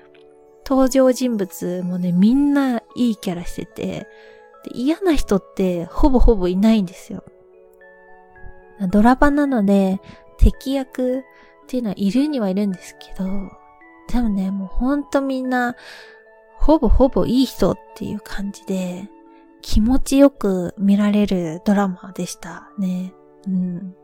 [0.65, 4.07] 登場人物もね、みんないいキャラしてて、
[4.73, 7.23] 嫌な人ってほぼほぼいないんですよ。
[8.91, 9.99] ドラマなので、
[10.37, 11.23] 敵役っ
[11.67, 13.25] ていうのはいるにはいるんですけど、
[14.11, 15.75] でもね、もうほんとみんな、
[16.57, 19.09] ほぼほぼいい人っていう感じで、
[19.61, 23.13] 気持ちよく見られるドラマでしたね。
[23.47, 23.95] うん。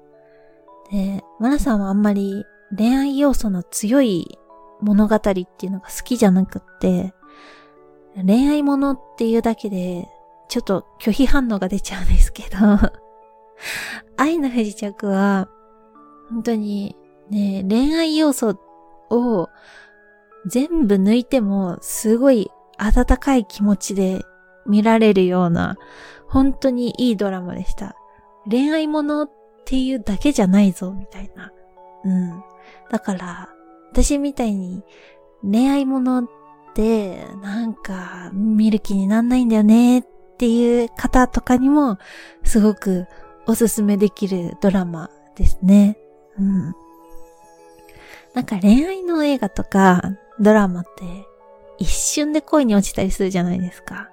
[0.92, 2.46] で、マナさんはあんまり
[2.76, 4.38] 恋愛要素の強い
[4.82, 7.14] 物語っていうのが好きじゃなくって、
[8.26, 10.08] 恋愛ものっていうだけで、
[10.48, 12.58] ちょっと拒否反応が出ちゃうんですけど
[14.18, 15.48] 愛の不時着は、
[16.30, 16.96] 本当に
[17.30, 18.58] ね、恋愛要素
[19.10, 19.50] を
[20.48, 24.24] 全部抜いてもすごい温かい気持ちで
[24.66, 25.78] 見られるような
[26.28, 27.96] 本当にいいドラマでした。
[28.50, 29.32] 恋愛ものっ
[29.66, 31.52] ていうだけじゃないぞ、みたいな。
[32.06, 32.44] うん。
[32.90, 33.50] だから、
[33.92, 34.84] 私みたいに
[35.42, 36.30] 恋愛ものっ
[36.74, 40.04] てなんか見る気になんないんだよねっ
[40.38, 41.98] ていう方とかにも
[42.44, 43.08] すごく
[43.48, 45.98] おすすめできるドラマですね。
[46.38, 46.76] うん。
[48.34, 50.02] なんか恋愛の映画とか
[50.40, 51.26] ドラマって
[51.80, 54.10] 一瞬で恋に落ちたりするじゃないですか。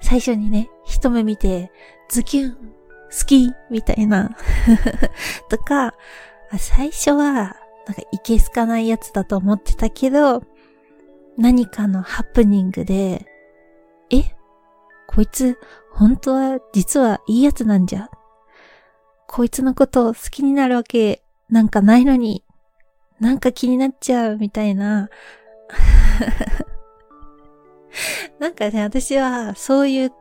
[0.00, 1.72] 最初にね、一目見て、
[2.10, 2.60] ズキュン、好
[3.26, 4.36] きみたいな
[5.48, 5.94] とか、
[6.58, 7.56] 最初は、
[7.86, 10.42] なんかいけすかないやつだと思ってたけど、
[11.36, 13.26] 何かのハプニングで、
[14.10, 14.22] え？
[15.08, 15.58] こいつ、
[15.92, 18.08] 本当は、実はいいやつなんじゃ？
[19.28, 22.44] こいつのことを好きになるわけなんかないのに、
[23.20, 25.08] なんか気になっちゃうみたいな。
[28.38, 30.12] なんかね、私はそういう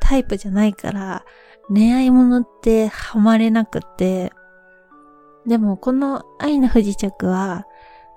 [0.00, 1.24] タイプじゃないから、
[1.68, 4.32] 恋愛ものってハマれなくて、
[5.46, 7.66] でもこの愛の不時着は、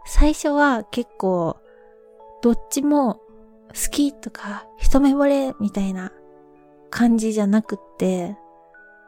[0.06, 1.58] 最初は結構、
[2.42, 3.16] どっちも
[3.70, 6.12] 好きとか一目惚れみたいな
[6.92, 8.38] 感じじゃなくって、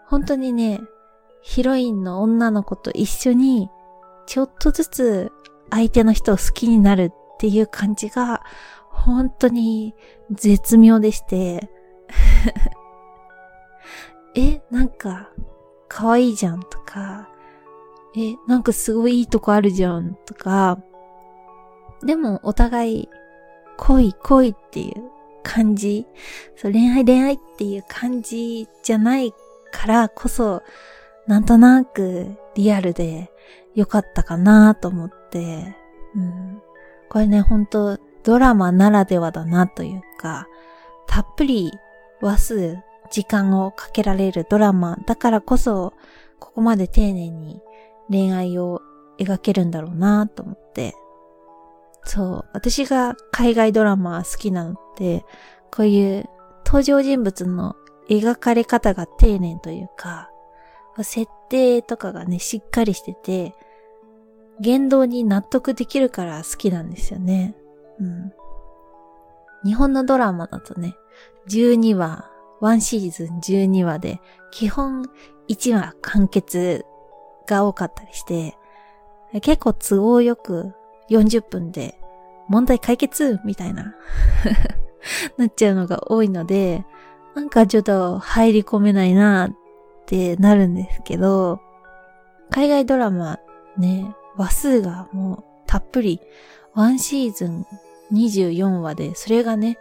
[0.08, 0.82] 本当にね、
[1.42, 3.70] ヒロインの女の子と一緒に、
[4.26, 5.32] ちょっとずつ
[5.70, 8.42] 相手の人を好きになるっていう感じが、
[8.90, 9.94] 本当に
[10.32, 11.70] 絶妙でして。
[14.36, 15.30] え、なんか、
[15.88, 17.30] 可愛いじゃんとか、
[18.18, 20.80] え、なんかすごいいいとこあるじゃんとか、
[22.04, 23.10] でもお互い
[23.78, 25.04] 恋恋っていう
[25.44, 26.08] 感じ、
[26.56, 29.34] そう恋愛恋愛っていう感じじゃない
[29.72, 30.64] からこそ、
[31.28, 33.32] なんとなくリアルで
[33.76, 35.76] 良かったかなと思って、
[36.16, 36.62] うん、
[37.10, 40.48] これね、ほんとドラマならではだなというか、
[41.08, 41.72] たっぷり
[42.22, 42.78] 話数、
[43.12, 45.94] 時間をかけられるドラマだからこそ、
[46.40, 47.62] ここまで丁寧に
[48.10, 48.82] 恋愛を
[49.20, 50.96] 描けるんだろうなと思って。
[52.04, 55.26] そう、私が海外ドラマ好きなのって、
[55.72, 56.26] こういう
[56.66, 57.76] 登場人物の
[58.10, 60.30] 描かれ方が丁寧というか、
[61.02, 63.54] 設定とかがね、しっかりしてて、
[64.60, 67.56] 言動に納得できるから好きなんですよね。
[68.00, 68.34] うん。
[69.64, 70.96] 日本のドラマだとね、
[71.50, 72.30] 12話、
[72.62, 74.20] 1シーズン12話で、
[74.52, 75.04] 基本
[75.50, 76.86] 1話完結
[77.48, 78.58] が多かったりして、
[79.42, 80.74] 結構都合よく
[81.10, 82.00] 40分で
[82.48, 83.96] 問題解決みたいな
[85.38, 86.86] なっちゃうのが多いので、
[87.36, 89.52] なんかちょっと入り込めないなっ
[90.06, 91.60] てなるんですけど、
[92.50, 93.40] 海外ドラマ
[93.78, 96.22] ね、話数がもうたっぷり、
[96.76, 97.66] 1シーズン
[98.14, 99.78] 24話で、それがね、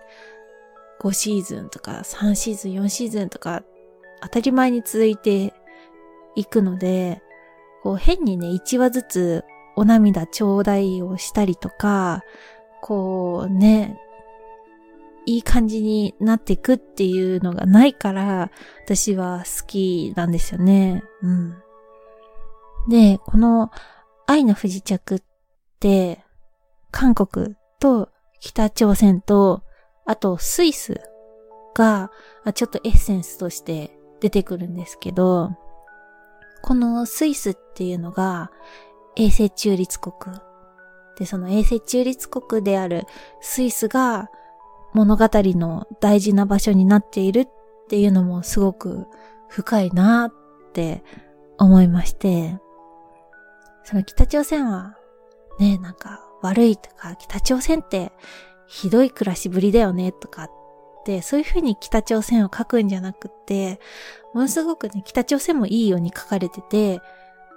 [1.01, 3.62] 5シーズンとか3シーズン、4シーズンとか
[4.23, 5.55] 当たり前に続いて
[6.35, 7.23] いくので、
[7.87, 9.45] こう変にね、1話ずつ
[9.76, 12.24] お涙ちょうだいをしたりとか、
[12.82, 13.97] こうね、
[15.24, 18.51] いい感じになっていくっていうのがないから、
[18.84, 21.05] 私は好きなんですよね。
[21.22, 21.55] うん。
[22.89, 23.70] で、この
[24.26, 25.22] 愛の不時着っ
[25.78, 26.24] て、
[26.91, 28.09] 韓国と
[28.41, 29.62] 北朝鮮と、
[30.07, 31.01] あとスイス
[31.72, 32.11] が、
[32.53, 35.53] ちょっとエッセンスとして出てくるんですけど、
[36.67, 38.51] このスイスっていうのが
[39.14, 40.37] 衛星中立国。
[41.17, 43.05] で、その衛星中立国である
[43.41, 44.29] スイスが
[44.93, 47.49] 物語の大事な場所になっているっ
[47.89, 49.07] ていうのもすごく
[49.49, 50.33] 深いなっ
[50.73, 51.05] て
[51.57, 52.59] 思いまして、
[53.85, 54.97] その北朝鮮は
[55.61, 58.11] ね、なんか悪いとか、北朝鮮って
[58.67, 60.51] ひどい暮らしぶりだよねとかっ、
[61.23, 63.81] そういうふうに北朝鮮を書くんじゃなくって、
[64.35, 67.01] ものすごくね、北朝鮮もいいように書かれてて、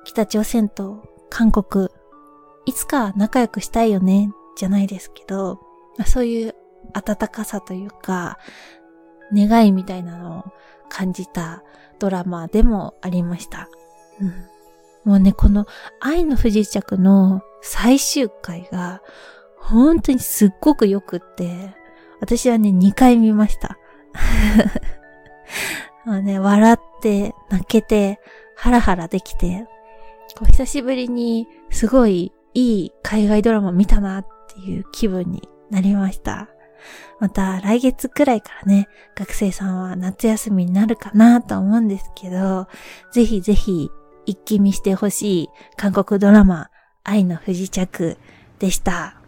[0.05, 1.89] 北朝鮮と韓国、
[2.65, 5.59] いつか仲良くしたいよね、じゃないですけど、
[6.05, 6.55] そういう
[6.93, 8.37] 温かさというか、
[9.33, 10.43] 願いみたいなのを
[10.89, 11.63] 感じた
[11.99, 13.69] ドラマでもありました。
[14.21, 15.65] うん、もうね、この
[15.99, 19.01] 愛の不時着の最終回が
[19.57, 21.75] 本当にすっごく良くって、
[22.19, 23.77] 私はね、2回見ました。
[26.05, 28.19] あね、笑って、泣けて、
[28.55, 29.67] ハラハラできて、
[30.37, 36.49] こう久しぶりにすごいいい海外ドラマ見たなっていう気分になりました。
[37.19, 42.67] また来月くらいからね、学生さんは夏休みになるかなと思うんですけど、
[43.11, 43.89] ぜひぜひ
[44.25, 46.69] 一気見してほしい韓国ドラマ、
[47.03, 48.17] 愛の不時着
[48.59, 49.18] でした。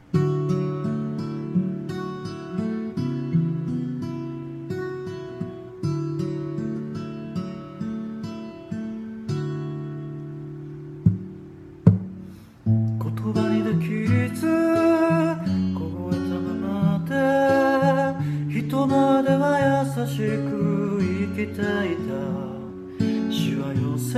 [24.14, 24.18] こ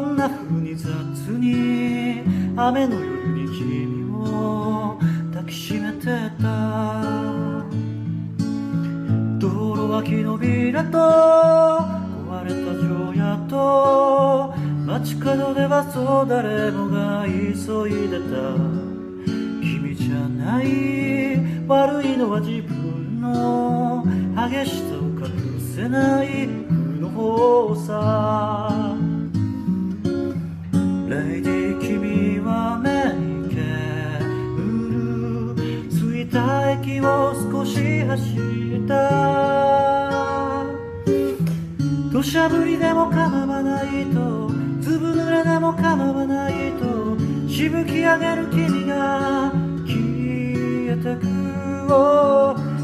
[0.00, 2.20] んな風に雑に
[2.54, 4.98] 雨の夜に君を
[5.32, 6.04] 抱きしめて
[6.42, 7.64] た。
[9.38, 14.52] 道路脇のビラと壊れた城屋と
[14.84, 18.58] 街角ではそう誰もが急いでた。
[19.62, 24.04] 君じゃない悪いのは自分の。
[24.36, 26.63] 激しさを隠せない。
[27.24, 27.30] 負の
[27.68, 28.96] 方さ
[31.08, 31.74] レイディ
[36.82, 38.94] 息を少し走った。
[42.12, 44.50] 土砂降りでも構わないと
[44.80, 47.16] ずぶ濡れでも構わないと
[47.48, 49.50] しぶき上げる君が
[49.86, 49.96] 消
[50.92, 51.26] えてく。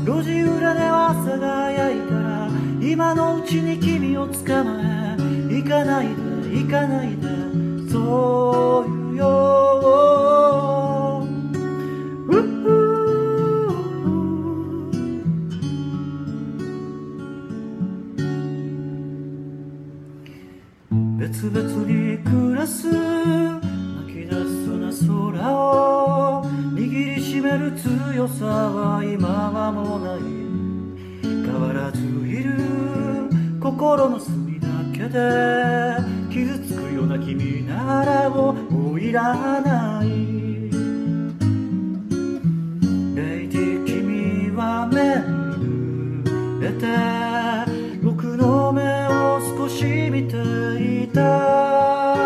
[0.04, 2.19] 路地裏では朝が早いから
[2.80, 5.16] 今のうちに君を捕まえ
[5.54, 6.14] 行かないで
[6.60, 7.28] 行かないで
[7.92, 9.60] そういうよ
[21.18, 30.39] 別々に暮らす泣き出すな空を握りしめる強さは今はもうない。
[31.60, 32.54] わらずいる
[33.60, 35.98] 心の隅だけで
[36.30, 38.54] 傷つくような君ならも
[38.94, 40.08] ういらない。
[43.14, 45.00] レイディ君は目
[45.60, 46.86] に濡れて
[48.02, 50.36] 僕の目を少し見て
[51.04, 52.16] いた。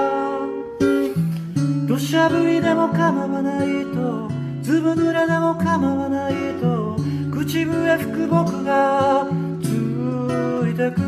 [1.88, 4.30] 土砂降りでも構わないと
[4.62, 6.83] ずぶ濡れでも構わないと
[7.44, 9.28] 口笛吹く僕が
[9.60, 11.00] ついてく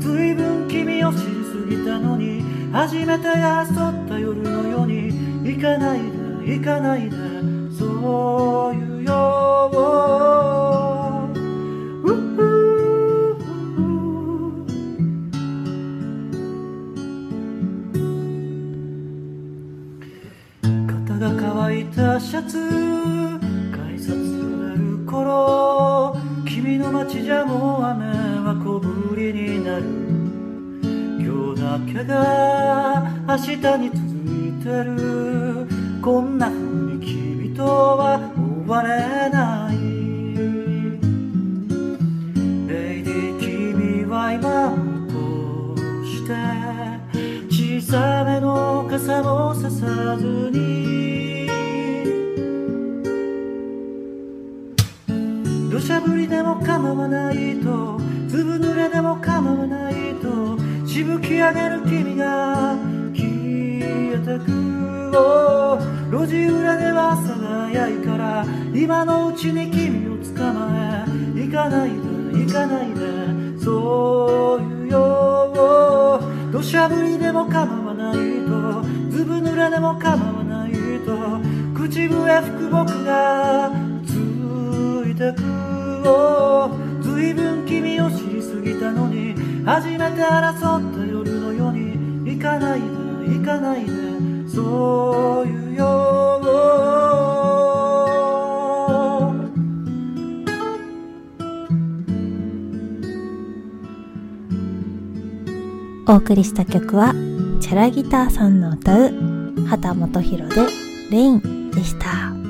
[0.00, 5.12] ずいぶん君を知りすぎたのに初めて争った夜のように
[5.44, 7.16] 行かないで行かないで
[7.78, 9.76] そういうよう
[20.88, 23.01] 肩が乾いたシャツ
[26.46, 29.84] 君の街じゃもう雨は小降りになる。
[31.20, 32.12] 今日だけが
[33.28, 34.00] 明日に続
[34.48, 35.66] いてる。
[36.02, 39.76] こんな風に君とは終われない。
[42.68, 44.70] レイディ君は今
[45.12, 46.32] こうして
[47.50, 50.81] 小さめの傘もささずに
[55.82, 60.56] しゃぶりでも構わないとずぶ濡れでも構わないと
[60.86, 62.76] しぶき上げる君が
[63.12, 63.26] 消
[63.82, 64.52] えてく
[66.08, 71.04] 路地裏では朝が早いから今のうちに君を捕ま
[71.34, 76.20] え行かないで行かないでそういうよ
[76.52, 78.14] 土砂降りでも構わない
[78.46, 80.72] とずぶ濡れでも構わない
[81.04, 81.40] と
[81.74, 83.72] 口笛吹く僕が
[84.06, 84.12] つ
[85.10, 85.61] いてく
[87.00, 89.34] ずいぶん君を知りすぎたのに
[89.64, 92.86] 初めて争った夜のように行かないで
[93.38, 93.92] 行かないで
[94.48, 96.12] そういうよ
[106.08, 107.14] お送りした曲は
[107.60, 109.12] チャラギターさんの歌う
[109.66, 110.56] 畑本博で
[111.10, 112.41] レインでした。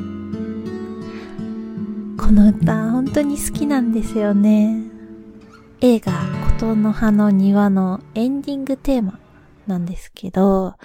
[2.32, 4.84] この歌本当に好きなんですよね。
[5.82, 6.12] 映画
[6.58, 9.20] 琴の葉の庭のエンディングテーマ
[9.66, 10.76] なんですけど、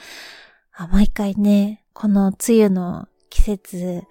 [0.92, 4.04] 毎回ね、この梅雨の季節、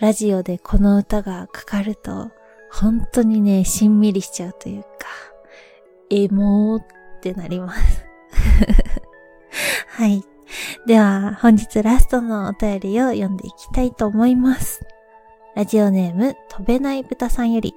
[0.00, 2.32] ラジオでこの歌がかかると、
[2.72, 4.88] 本当にね、しんみりしちゃうというか、
[6.10, 6.86] エモーっ
[7.20, 8.04] てなります。
[9.86, 10.24] はい。
[10.88, 14.84] では、本日ラストのお便りを読んでいきたいと思います。
[15.54, 17.74] ラジオネーム、飛べない豚さんより。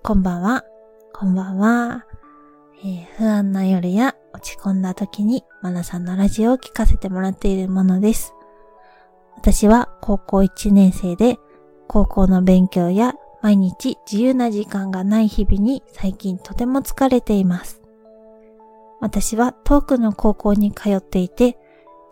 [0.00, 0.64] こんばんは。
[1.12, 2.06] こんばんは。
[2.84, 8.32] えー、不安な夜や落ち込んだ時にマナさんのラジオを聞かせてもらっているものです。
[9.34, 11.40] 私は高校1年生で
[11.88, 17.82] 高校の勉強や毎日自由な時間がない日々に最近とても疲れています。
[19.00, 21.58] 私は遠くの高校に通っていて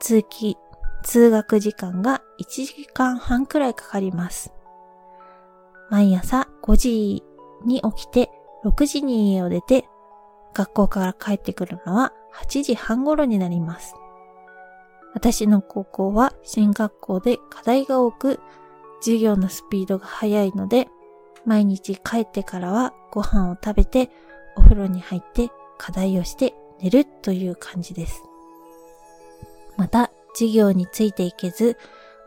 [0.00, 0.56] 通勤、
[1.02, 4.52] 通学時間が1時間半くらいかかります。
[5.90, 7.24] 毎朝5時
[7.64, 8.30] に起きて
[8.64, 9.86] 6時に家を出て
[10.54, 13.94] 学校から帰ってくるのは8時半頃になります。
[15.14, 18.40] 私の高校は進学校で課題が多く、
[19.00, 20.88] 授業のスピードが速いので、
[21.44, 24.10] 毎日帰ってからはご飯を食べて、
[24.56, 28.22] お風呂に入って課題をして寝るという感じです。
[29.76, 31.76] また、授業についていけず、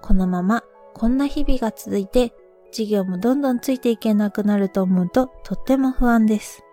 [0.01, 2.33] このままこんな日々が続いて、
[2.71, 6.63] 授業もどんどんついていけなくなると思うととっても不安です。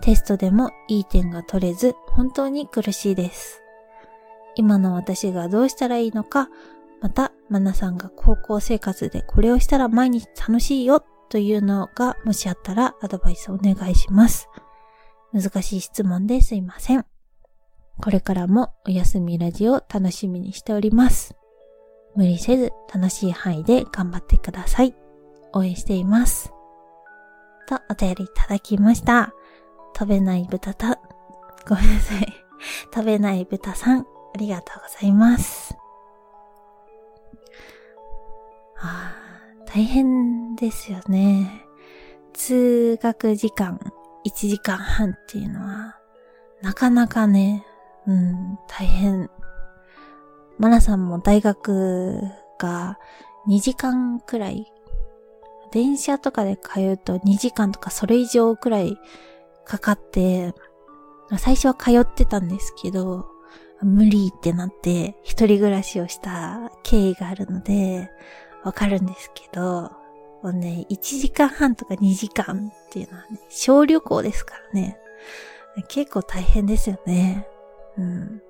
[0.00, 3.62] テストでもいい点が取れず、本当に苦しいです。
[4.54, 6.48] 今の私がどうしたらいいのか、
[7.00, 14.48] また、マナさんが高校生活でこれをしたら毎日楽しいよというのがもしあったらアドバイスお願いします。
[15.32, 17.06] 難しい質問ですいません。
[18.02, 21.36] これからもおやすみラジオを楽しみにしております。
[22.16, 24.94] 無理せず楽しい範囲で頑張ってください。
[25.52, 26.52] 応援しています。
[27.68, 29.32] とお便りいただきました。
[29.96, 30.98] 食べない豚た、
[31.68, 32.26] ごめんなさい。
[32.92, 34.04] 食べない豚さん、あ
[34.36, 35.76] りがとうございます。
[38.78, 39.14] あ
[39.66, 41.66] 大変ですよね。
[42.32, 43.78] 通学時間
[44.26, 46.00] 1時間半っていうのは、
[46.62, 47.64] なかなかね、
[48.06, 49.30] うん、大変。
[50.58, 52.20] マナさんも大学
[52.58, 52.98] が
[53.48, 54.72] 2時間くらい、
[55.72, 58.98] 電車とかで通うと2時間とかそれ以上くらい
[59.64, 60.54] かかって、
[61.38, 63.26] 最初は通ってたんですけど、
[63.82, 68.10] 無理ってなって一人暮らしをした経緯があるので、
[68.64, 69.90] わかるんですけど、
[70.42, 74.98] もうね、1時間半とか2時間っていうのはね、小旅行ですからね。
[75.88, 77.46] 結構大変ですよね。
[77.98, 78.42] うん。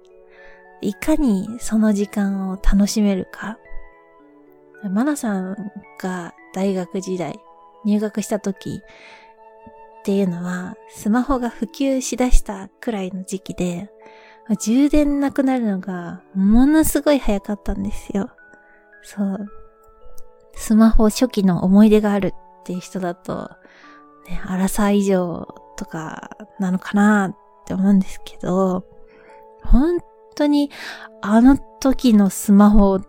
[0.80, 3.58] いかにその時間を楽しめるか。
[4.90, 7.38] マナさんが大学時代、
[7.84, 8.82] 入学した時、
[10.00, 13.88] っていうのは、スマホが普及しだしたくらいの時期で、
[14.60, 18.30] 充電なくなるのがものすごい早かったんですよ。
[19.02, 19.46] そう。
[20.54, 23.50] スマホ初期の思い出があるっていう人だと、
[24.28, 27.36] ね、荒さ以上とかなのかなっ
[27.66, 28.84] て思うんですけど、
[29.64, 29.98] 本
[30.34, 30.70] 当に
[31.20, 33.02] あの時のスマホっ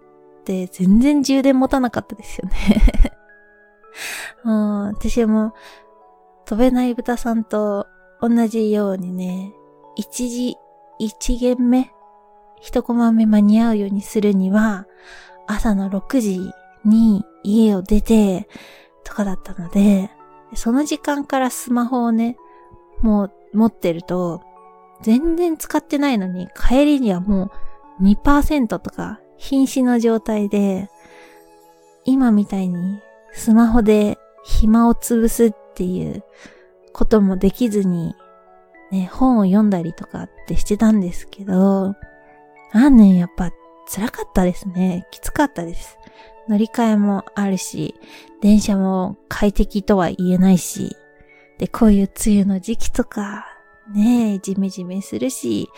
[0.45, 2.55] て全然充電持たなかったですよね。
[4.45, 5.53] うん、私も
[6.45, 7.87] 飛べない豚さんと
[8.21, 9.53] 同じようにね、
[9.95, 10.57] 一時、
[10.99, 11.91] 一限目、
[12.61, 14.87] 一コマ目間に合うようにするには、
[15.47, 16.51] 朝の6時
[16.85, 18.47] に家を出て、
[19.03, 20.09] とかだったので、
[20.55, 22.37] その時間からスマホをね、
[23.01, 24.41] もう持ってると、
[25.01, 27.51] 全然使ってないのに、帰りにはも
[27.99, 30.89] う2%とか瀕死の状態で、
[32.05, 33.01] 今みたいに
[33.33, 36.23] スマホで暇を潰すっていう
[36.91, 38.15] こともできずに、
[38.91, 41.95] ね、本を読んだりとかってしてたんですけど、
[42.71, 43.51] あんねんやっぱ
[43.87, 45.07] 辛かったですね。
[45.11, 45.97] きつかったです。
[46.47, 47.95] 乗り換えもあるし、
[48.41, 50.95] 電車も快適とは言えないし、
[51.57, 53.45] で、こういう梅雨の時期とか、
[53.91, 55.69] ねえ、じめじめするし、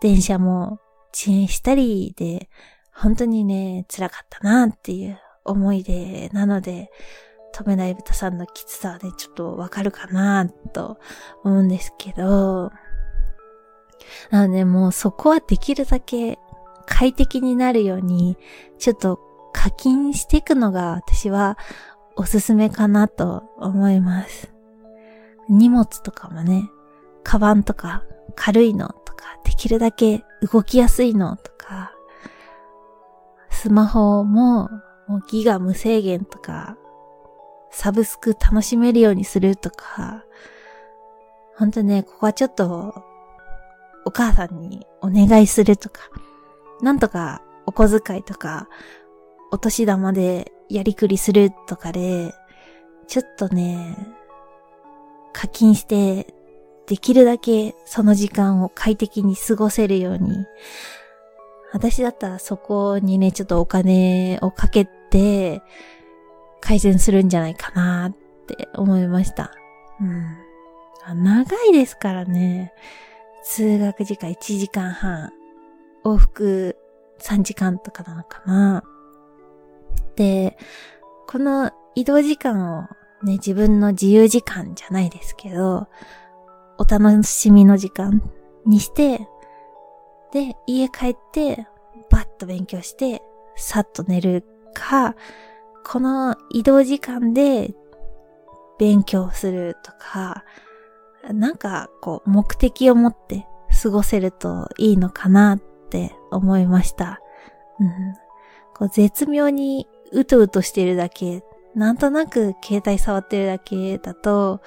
[0.00, 0.80] 電車も
[1.14, 2.48] 遅延したりで、
[2.94, 6.90] 本当にね、辛かったなっていう思い出なので、
[7.54, 10.98] 止めない豚さんのきつさでちょっとわかるかなと
[11.44, 12.70] 思うんですけど、
[14.30, 16.38] なのでもうそこはできるだけ
[16.86, 18.36] 快適になるように、
[18.78, 19.20] ちょっと
[19.52, 21.58] 課金していくのが私は
[22.16, 24.52] おすすめかなと思います。
[25.48, 26.70] 荷物とかもね、
[27.28, 28.04] カバンとか
[28.36, 31.92] 軽いのとか、できるだけ動きやすいのとか、
[33.50, 34.70] スマホも
[35.06, 36.78] もうギガ無制限とか、
[37.70, 40.24] サブスク楽しめるようにするとか、
[41.58, 42.94] ほんとね、ここはちょっと、
[44.06, 46.00] お母さんにお願いするとか、
[46.80, 48.70] なんとかお小遣いとか、
[49.52, 52.32] お年玉でやりくりするとかで、
[53.06, 53.98] ちょっとね、
[55.34, 56.37] 課金して、
[56.88, 60.46] できるだけその時間を快適に過ごせるように、
[61.72, 65.62] 私だったらそこにね、ちょっとお金をかけて、
[66.60, 68.16] 改善するんじゃないかなっ
[68.46, 69.52] て思いました。
[70.00, 71.24] うん。
[71.24, 72.72] 長いですからね。
[73.44, 75.30] 通学時間1時間半、
[76.04, 76.76] 往復
[77.20, 78.82] 3時間とかなのかな。
[80.16, 80.56] で、
[81.26, 82.82] この移動時間を
[83.22, 85.86] ね、自分の自由時間じゃないですけど、
[86.78, 88.22] お楽しみの時間
[88.64, 89.28] にして、
[90.32, 91.66] で、家帰って、
[92.10, 93.22] バッと勉強して、
[93.56, 95.14] さっと寝るか、
[95.84, 97.74] この移動時間で
[98.78, 100.44] 勉強するとか、
[101.32, 103.46] なんかこう目的を持って
[103.82, 105.60] 過ごせるといいのかなっ
[105.90, 107.20] て思いました。
[107.80, 108.14] うん、
[108.74, 111.42] こう絶妙にうとうとしてるだけ、
[111.74, 114.60] なんとなく携帯触ってるだけだと、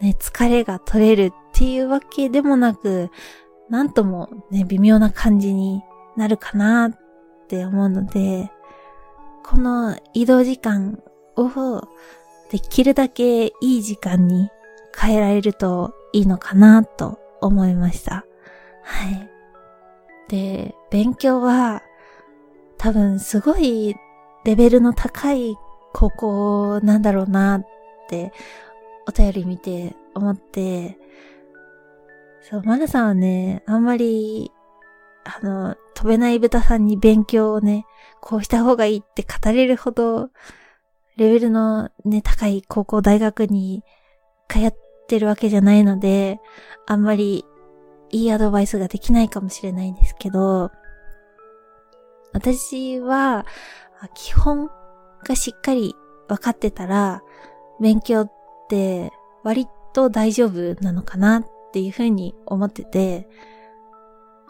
[0.00, 3.10] ね、疲れが取れるっていうわけでもなく、
[3.68, 5.82] なんともね、微妙な感じに
[6.16, 6.98] なるかなっ
[7.48, 8.50] て思うので、
[9.44, 11.02] この移動時間
[11.36, 11.82] を
[12.50, 14.50] できるだけいい時間に
[14.96, 18.24] 変えられるといいのかなと思いました。
[18.82, 19.30] はい。
[20.28, 21.82] で、勉強は
[22.78, 23.94] 多分すごい
[24.44, 25.56] レベルの高い
[25.92, 27.66] 高校なんだろうなっ
[28.08, 28.32] て
[29.06, 30.98] お便り見て思って、
[32.42, 34.50] そう、マナさんはね、あんまり、
[35.24, 37.84] あの、飛べない豚さんに勉強をね、
[38.20, 40.30] こうした方がいいって語れるほど、
[41.16, 43.84] レベルのね、高い高校大学に
[44.48, 44.74] 通っ
[45.06, 46.40] てるわけじゃないので、
[46.86, 47.44] あんまり
[48.10, 50.70] いいアドバイスができないかもしれないんですけど、
[52.32, 53.44] 私は、
[54.14, 54.70] 基本
[55.24, 55.94] がしっかり
[56.28, 57.22] 分かってたら、
[57.80, 58.30] 勉強
[58.70, 59.12] って
[59.42, 63.28] 割と大丈夫なのかなっていうふうに思ってて、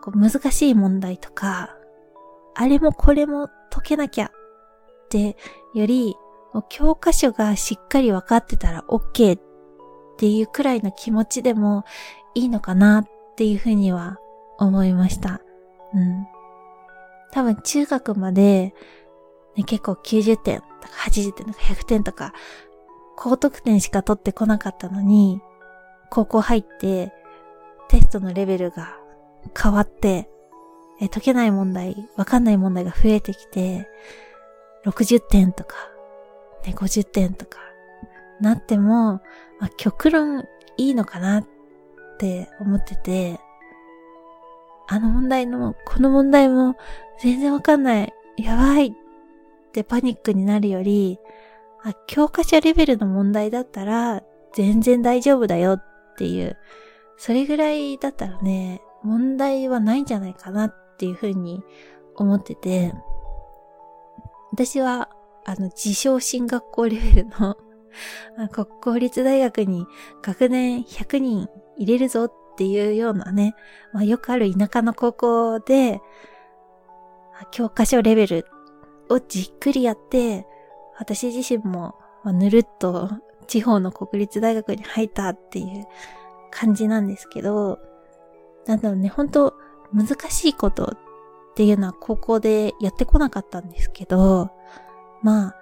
[0.03, 1.75] こう難しい問題とか、
[2.55, 4.31] あれもこれも解けなきゃっ
[5.09, 5.37] て
[5.75, 6.14] より、
[6.68, 9.41] 教科書がしっかり分かってたら OK っ
[10.18, 11.85] ていうくらいの気持ちでも
[12.35, 13.07] いいのかなっ
[13.37, 14.18] ていうふうには
[14.59, 15.41] 思いました。
[15.95, 16.27] うん。
[17.33, 18.75] 多分中学まで、
[19.57, 22.35] ね、結構90点とか80点とか100点とか
[23.21, 25.43] 高得点しか取ってこなかったのに、
[26.09, 27.12] 高校入って
[27.89, 28.97] テストのレベルが
[29.55, 30.31] 変わって、
[31.03, 33.87] え解けない問題、わかんない問題が増えてきて、
[34.87, 35.77] 60点とか、
[36.64, 37.59] ね、50点とか、
[38.41, 39.21] なっても、
[39.59, 40.47] まあ、極論
[40.79, 41.47] いいのかなっ
[42.18, 43.39] て思ってて、
[44.89, 46.75] あの問題の、この問題も
[47.21, 48.93] 全然わかんない、やばいっ
[49.73, 51.18] てパニックになるより、
[51.85, 54.22] あ、教科書レベルの問題だったら
[54.55, 55.85] 全然大丈夫だよっ
[56.18, 56.57] ていう、
[57.16, 61.62] それぐらいだったらね、問題はないんじゃないかなっていうふうに
[62.16, 62.93] 思ってて、
[64.53, 65.09] 私は、
[65.45, 67.57] あの、自称進学校レベルの
[68.53, 69.87] 国公立大学に
[70.22, 73.55] 学年100人入れるぞっていうようなね、
[73.93, 76.01] まあ、よくある田舎の高校で、
[77.53, 78.47] 教科書レベル
[79.09, 80.47] をじっくりやって、
[81.01, 83.11] 私自身も、まあ、ぬるっと
[83.47, 85.87] 地方の国立大学に入ったっていう
[86.51, 87.81] 感じなんですけど、
[88.67, 89.55] なんだろうね、本当
[89.93, 90.99] 難しいことっ
[91.57, 94.51] ていうのは高校でやってこなかったんですけど、
[95.23, 95.57] まあ、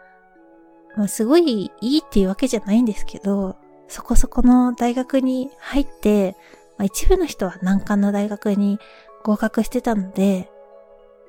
[0.97, 6.37] まあ、すごいいいっていうわけじゃないんですけど、そこそこの大学に入って、
[6.77, 8.79] まあ、一部の人は難関の大学に
[9.23, 10.51] 合格してたので、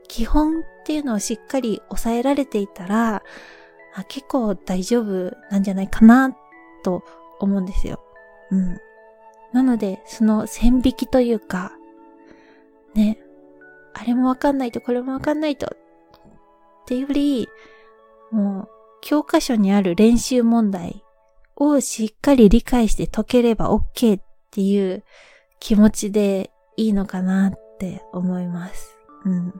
[0.07, 3.21] 基本っていうのをしっかり抑えられていたら、
[3.95, 6.35] あ結構大丈夫なんじゃないかな
[6.83, 7.03] と
[7.39, 8.01] 思うんですよ。
[8.51, 8.77] うん。
[9.53, 11.73] なので、その線引きというか、
[12.93, 13.19] ね、
[13.93, 15.77] あれもわかんないとこれもわかんないと、っ
[16.85, 17.47] ていうより、
[18.31, 18.69] もう、
[19.01, 21.03] 教科書にある練習問題
[21.55, 25.03] をしっかり理解して解ければ OK っていう
[25.59, 28.97] 気持ちでいいのかなって思います。
[29.25, 29.53] うん。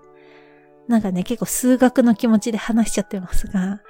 [0.88, 3.82] なんかね、結構数学の気持ちで話しちゃってますが、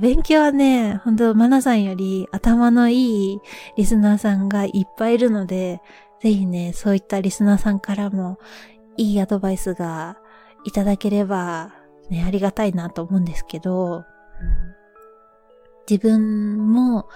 [0.00, 3.40] 勉強はね、本当マナさんより頭のいい
[3.76, 5.80] リスナーさんがいっぱいいるので、
[6.20, 8.38] ぜひね、そういったリスナーさんからも
[8.96, 10.18] いいアドバイスが
[10.64, 11.74] いただければ、
[12.08, 14.04] ね、ありがたいなと思うんですけど、
[15.88, 17.08] 自分も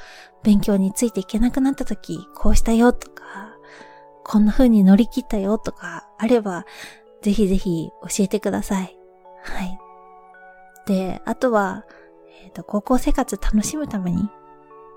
[0.43, 3.57] 勉強についていけなくなった時、こうしたよとか、
[4.25, 6.67] こんな風に乗り切ったよとかあれば、
[7.23, 8.99] ぜひぜひ教えてください。
[9.43, 9.79] はい。
[10.89, 11.85] で、あとは、
[12.43, 14.31] えっ、ー、と、高校生活楽しむために、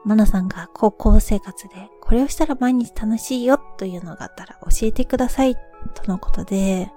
[0.06, 5.56] マナさんが高校生活でこれをしたら毎日楽しいよというのがあったら教えてください
[5.94, 6.92] とのことで、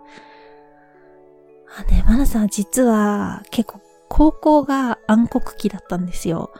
[1.77, 6.53] あね、マナさん実は結構高校が暗黒期だったんですよ。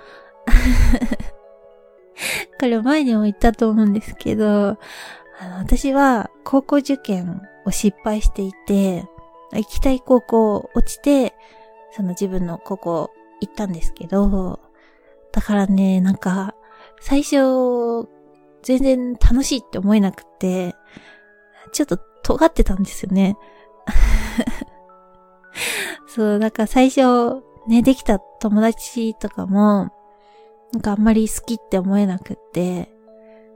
[2.61, 4.77] これ前にも言ったと思うんですけど、
[5.41, 9.07] あの、私は高校受験を失敗していて、
[9.53, 11.35] 行きたい高校落ちて、
[11.95, 14.61] その自分の高校行ったんですけど、
[15.33, 16.55] だからね、なんか、
[17.01, 18.09] 最初、
[18.63, 20.75] 全然楽しいって思えなくて、
[21.73, 23.37] ちょっと尖ってたんですよね。
[26.09, 29.91] そう、だか最初、ね、できた友達とかも、
[30.73, 32.91] なんかあんまり好きって思えなくって、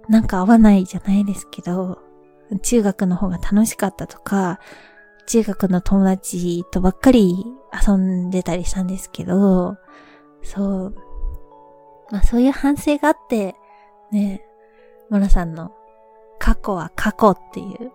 [0.08, 1.98] なんか合わないじゃないですけど、
[2.62, 4.60] 中学の方が楽しかったとか、
[5.28, 7.44] 中学の友達とばっかり
[7.86, 9.76] 遊んでたりしたんですけど、
[10.42, 10.94] そう。
[12.10, 13.54] まあそういう反省があって、
[14.10, 14.42] ね、
[15.10, 15.70] モラさんの
[16.38, 17.92] 過去は過去っていう、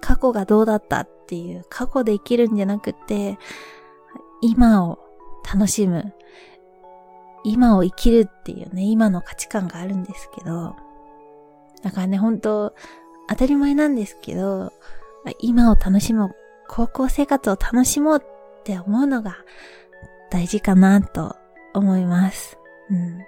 [0.00, 3.38] 過去がどうだったっていう、過去で生きるんじゃなくて、
[4.40, 4.98] 今を
[5.48, 6.12] 楽しむ、
[7.44, 10.74] 今を生きるっていうね、今の価値観があるんですけど、
[11.84, 12.74] だからね、本当
[13.28, 14.72] 当たり前なんですけど、
[15.38, 16.36] 今を楽しもう、
[16.68, 19.36] 高校生活を楽しもうって思うのが
[20.30, 21.36] 大事かなと
[21.74, 22.58] 思います。
[22.90, 23.24] うん。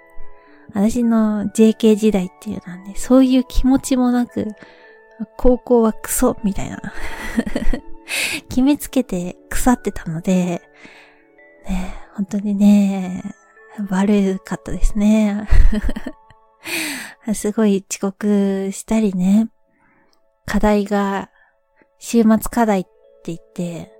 [0.73, 4.47] 私の JK 時代っていうのはね、そういう気持ちもなく、
[5.37, 6.81] 高校はクソみたいな
[8.49, 10.61] 決めつけて腐ってたので、
[11.67, 13.23] ね、本当にね、
[13.89, 15.47] 悪かったですね。
[17.33, 19.49] すごい遅刻したりね、
[20.45, 21.29] 課題が
[22.07, 22.91] 週末課題って
[23.25, 23.91] 言って、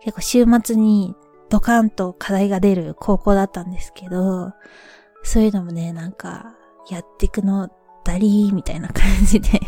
[0.00, 1.14] 結構週末に
[1.48, 4.52] ドカンと課題が出る高校だったんですけど、
[5.22, 6.56] そういうのもね、なんか、
[6.90, 7.70] やってくの
[8.02, 9.60] だりーみたいな感じで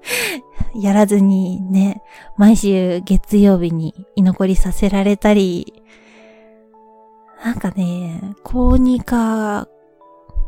[0.80, 2.02] やらずにね、
[2.38, 5.82] 毎週月曜日に居残りさせられたり、
[7.44, 9.68] なんかね、高2か、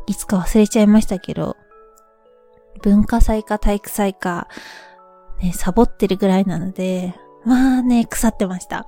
[0.07, 1.55] いつか忘れちゃいましたけど、
[2.81, 4.49] 文化祭か体育祭か、
[5.43, 7.15] ね、サボってるぐらいなので、
[7.45, 8.87] まあね、腐ってました。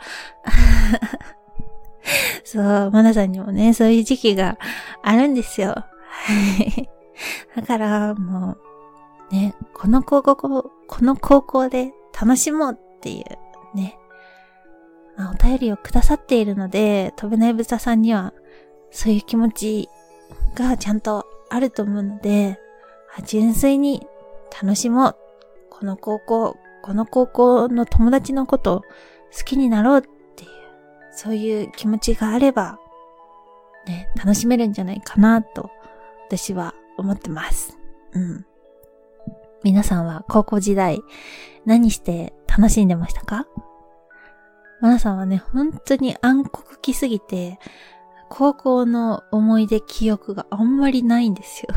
[2.45, 4.59] そう、マナさんにもね、そういう時期が
[5.03, 5.71] あるんですよ。
[5.71, 5.85] は
[6.63, 6.89] い。
[7.57, 8.57] だから、も
[9.31, 13.99] う、ね、この高校、この高校で楽しもうっていうね、
[15.17, 18.33] まあ、お便りをくださっているので、飛べない豚さんには、
[18.91, 19.89] そういう気持ち
[20.55, 22.61] がちゃんとあると思うので、
[23.25, 24.07] 純粋に
[24.63, 25.17] 楽しもう。
[25.85, 28.85] この高校、この高校の友達のこと
[29.37, 30.03] 好きになろうっ
[30.35, 30.51] ていう、
[31.12, 32.78] そういう気持ちがあれば、
[33.87, 35.70] ね、楽しめるんじゃないかなと、
[36.26, 37.76] 私は思ってます。
[38.12, 38.47] うん。
[39.62, 41.03] 皆さんは高校時代、
[41.66, 43.47] 何して楽しんでましたか？
[44.80, 47.59] マナさんはね、本当に暗黒期すぎて、
[48.30, 51.68] 高校の思い出記憶があんまりないんですよ。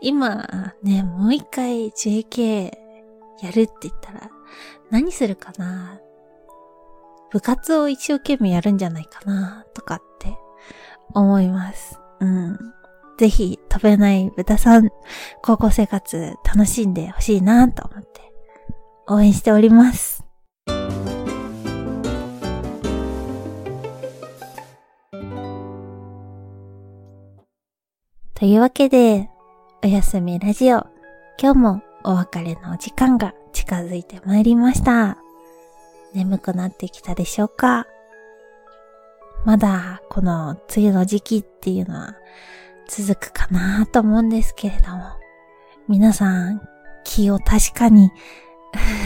[0.00, 2.70] 今、ね、もう一回 JK
[3.42, 4.30] やるって言ったら、
[4.90, 6.00] 何するかな？
[7.30, 10.38] 部活を一生懸命やるんじゃないかなとかって
[11.12, 11.98] 思います。
[12.20, 12.58] うん。
[13.18, 14.90] ぜひ飛べない豚さん、
[15.42, 18.20] 高校生活楽しんでほしいなと思って
[19.08, 20.22] 応援しております。
[28.34, 29.30] というわけで、
[29.86, 30.78] おやすみラジオ。
[31.40, 35.16] 今日もお別れのお時間が近づいてまいりました。
[36.12, 37.86] 眠くなってきたでしょうか？
[39.44, 42.16] まだこの梅雨の時期っていうのは
[42.88, 45.04] 続くかなと思うんですけれども、
[45.86, 46.68] 皆さん
[47.04, 48.10] 気を確かに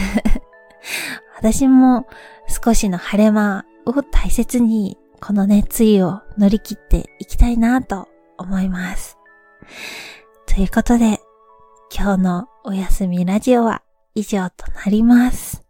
[1.37, 2.07] 私も
[2.47, 8.09] 少しの晴れ間を大切にこのね、梅雨を乗り切っていきたいなと
[8.39, 9.19] 思います。
[10.53, 11.21] ということで、
[11.95, 13.83] 今日のおやすみラジオは
[14.15, 15.63] 以上となります。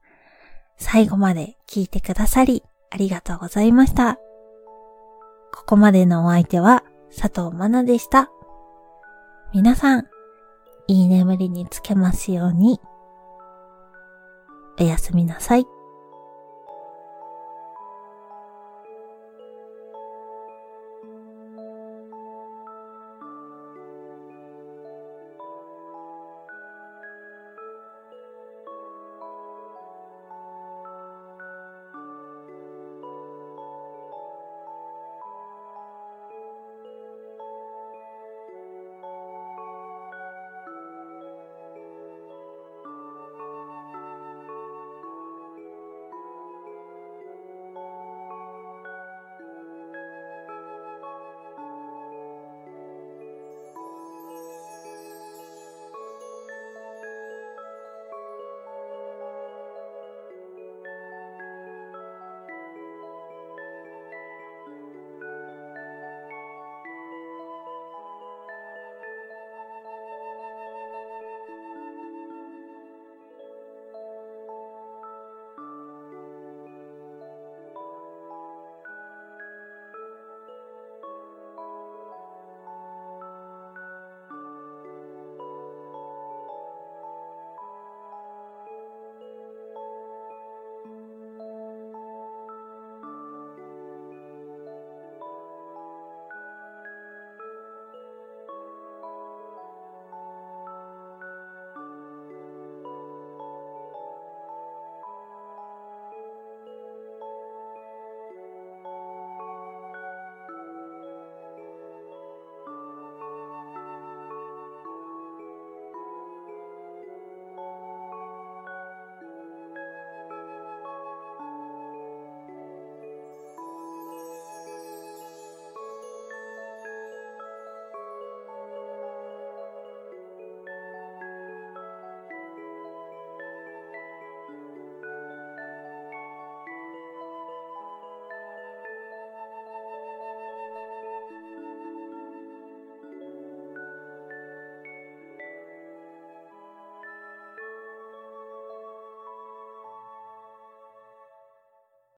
[0.75, 4.15] 最後まで聞いてくださりありがとうございました。
[5.53, 6.83] ここまでのお相手は
[7.15, 8.31] 佐藤まなでした。
[9.53, 10.07] 皆さん、
[10.87, 12.79] いい眠りにつけますように。
[14.79, 15.67] おやすみなさい。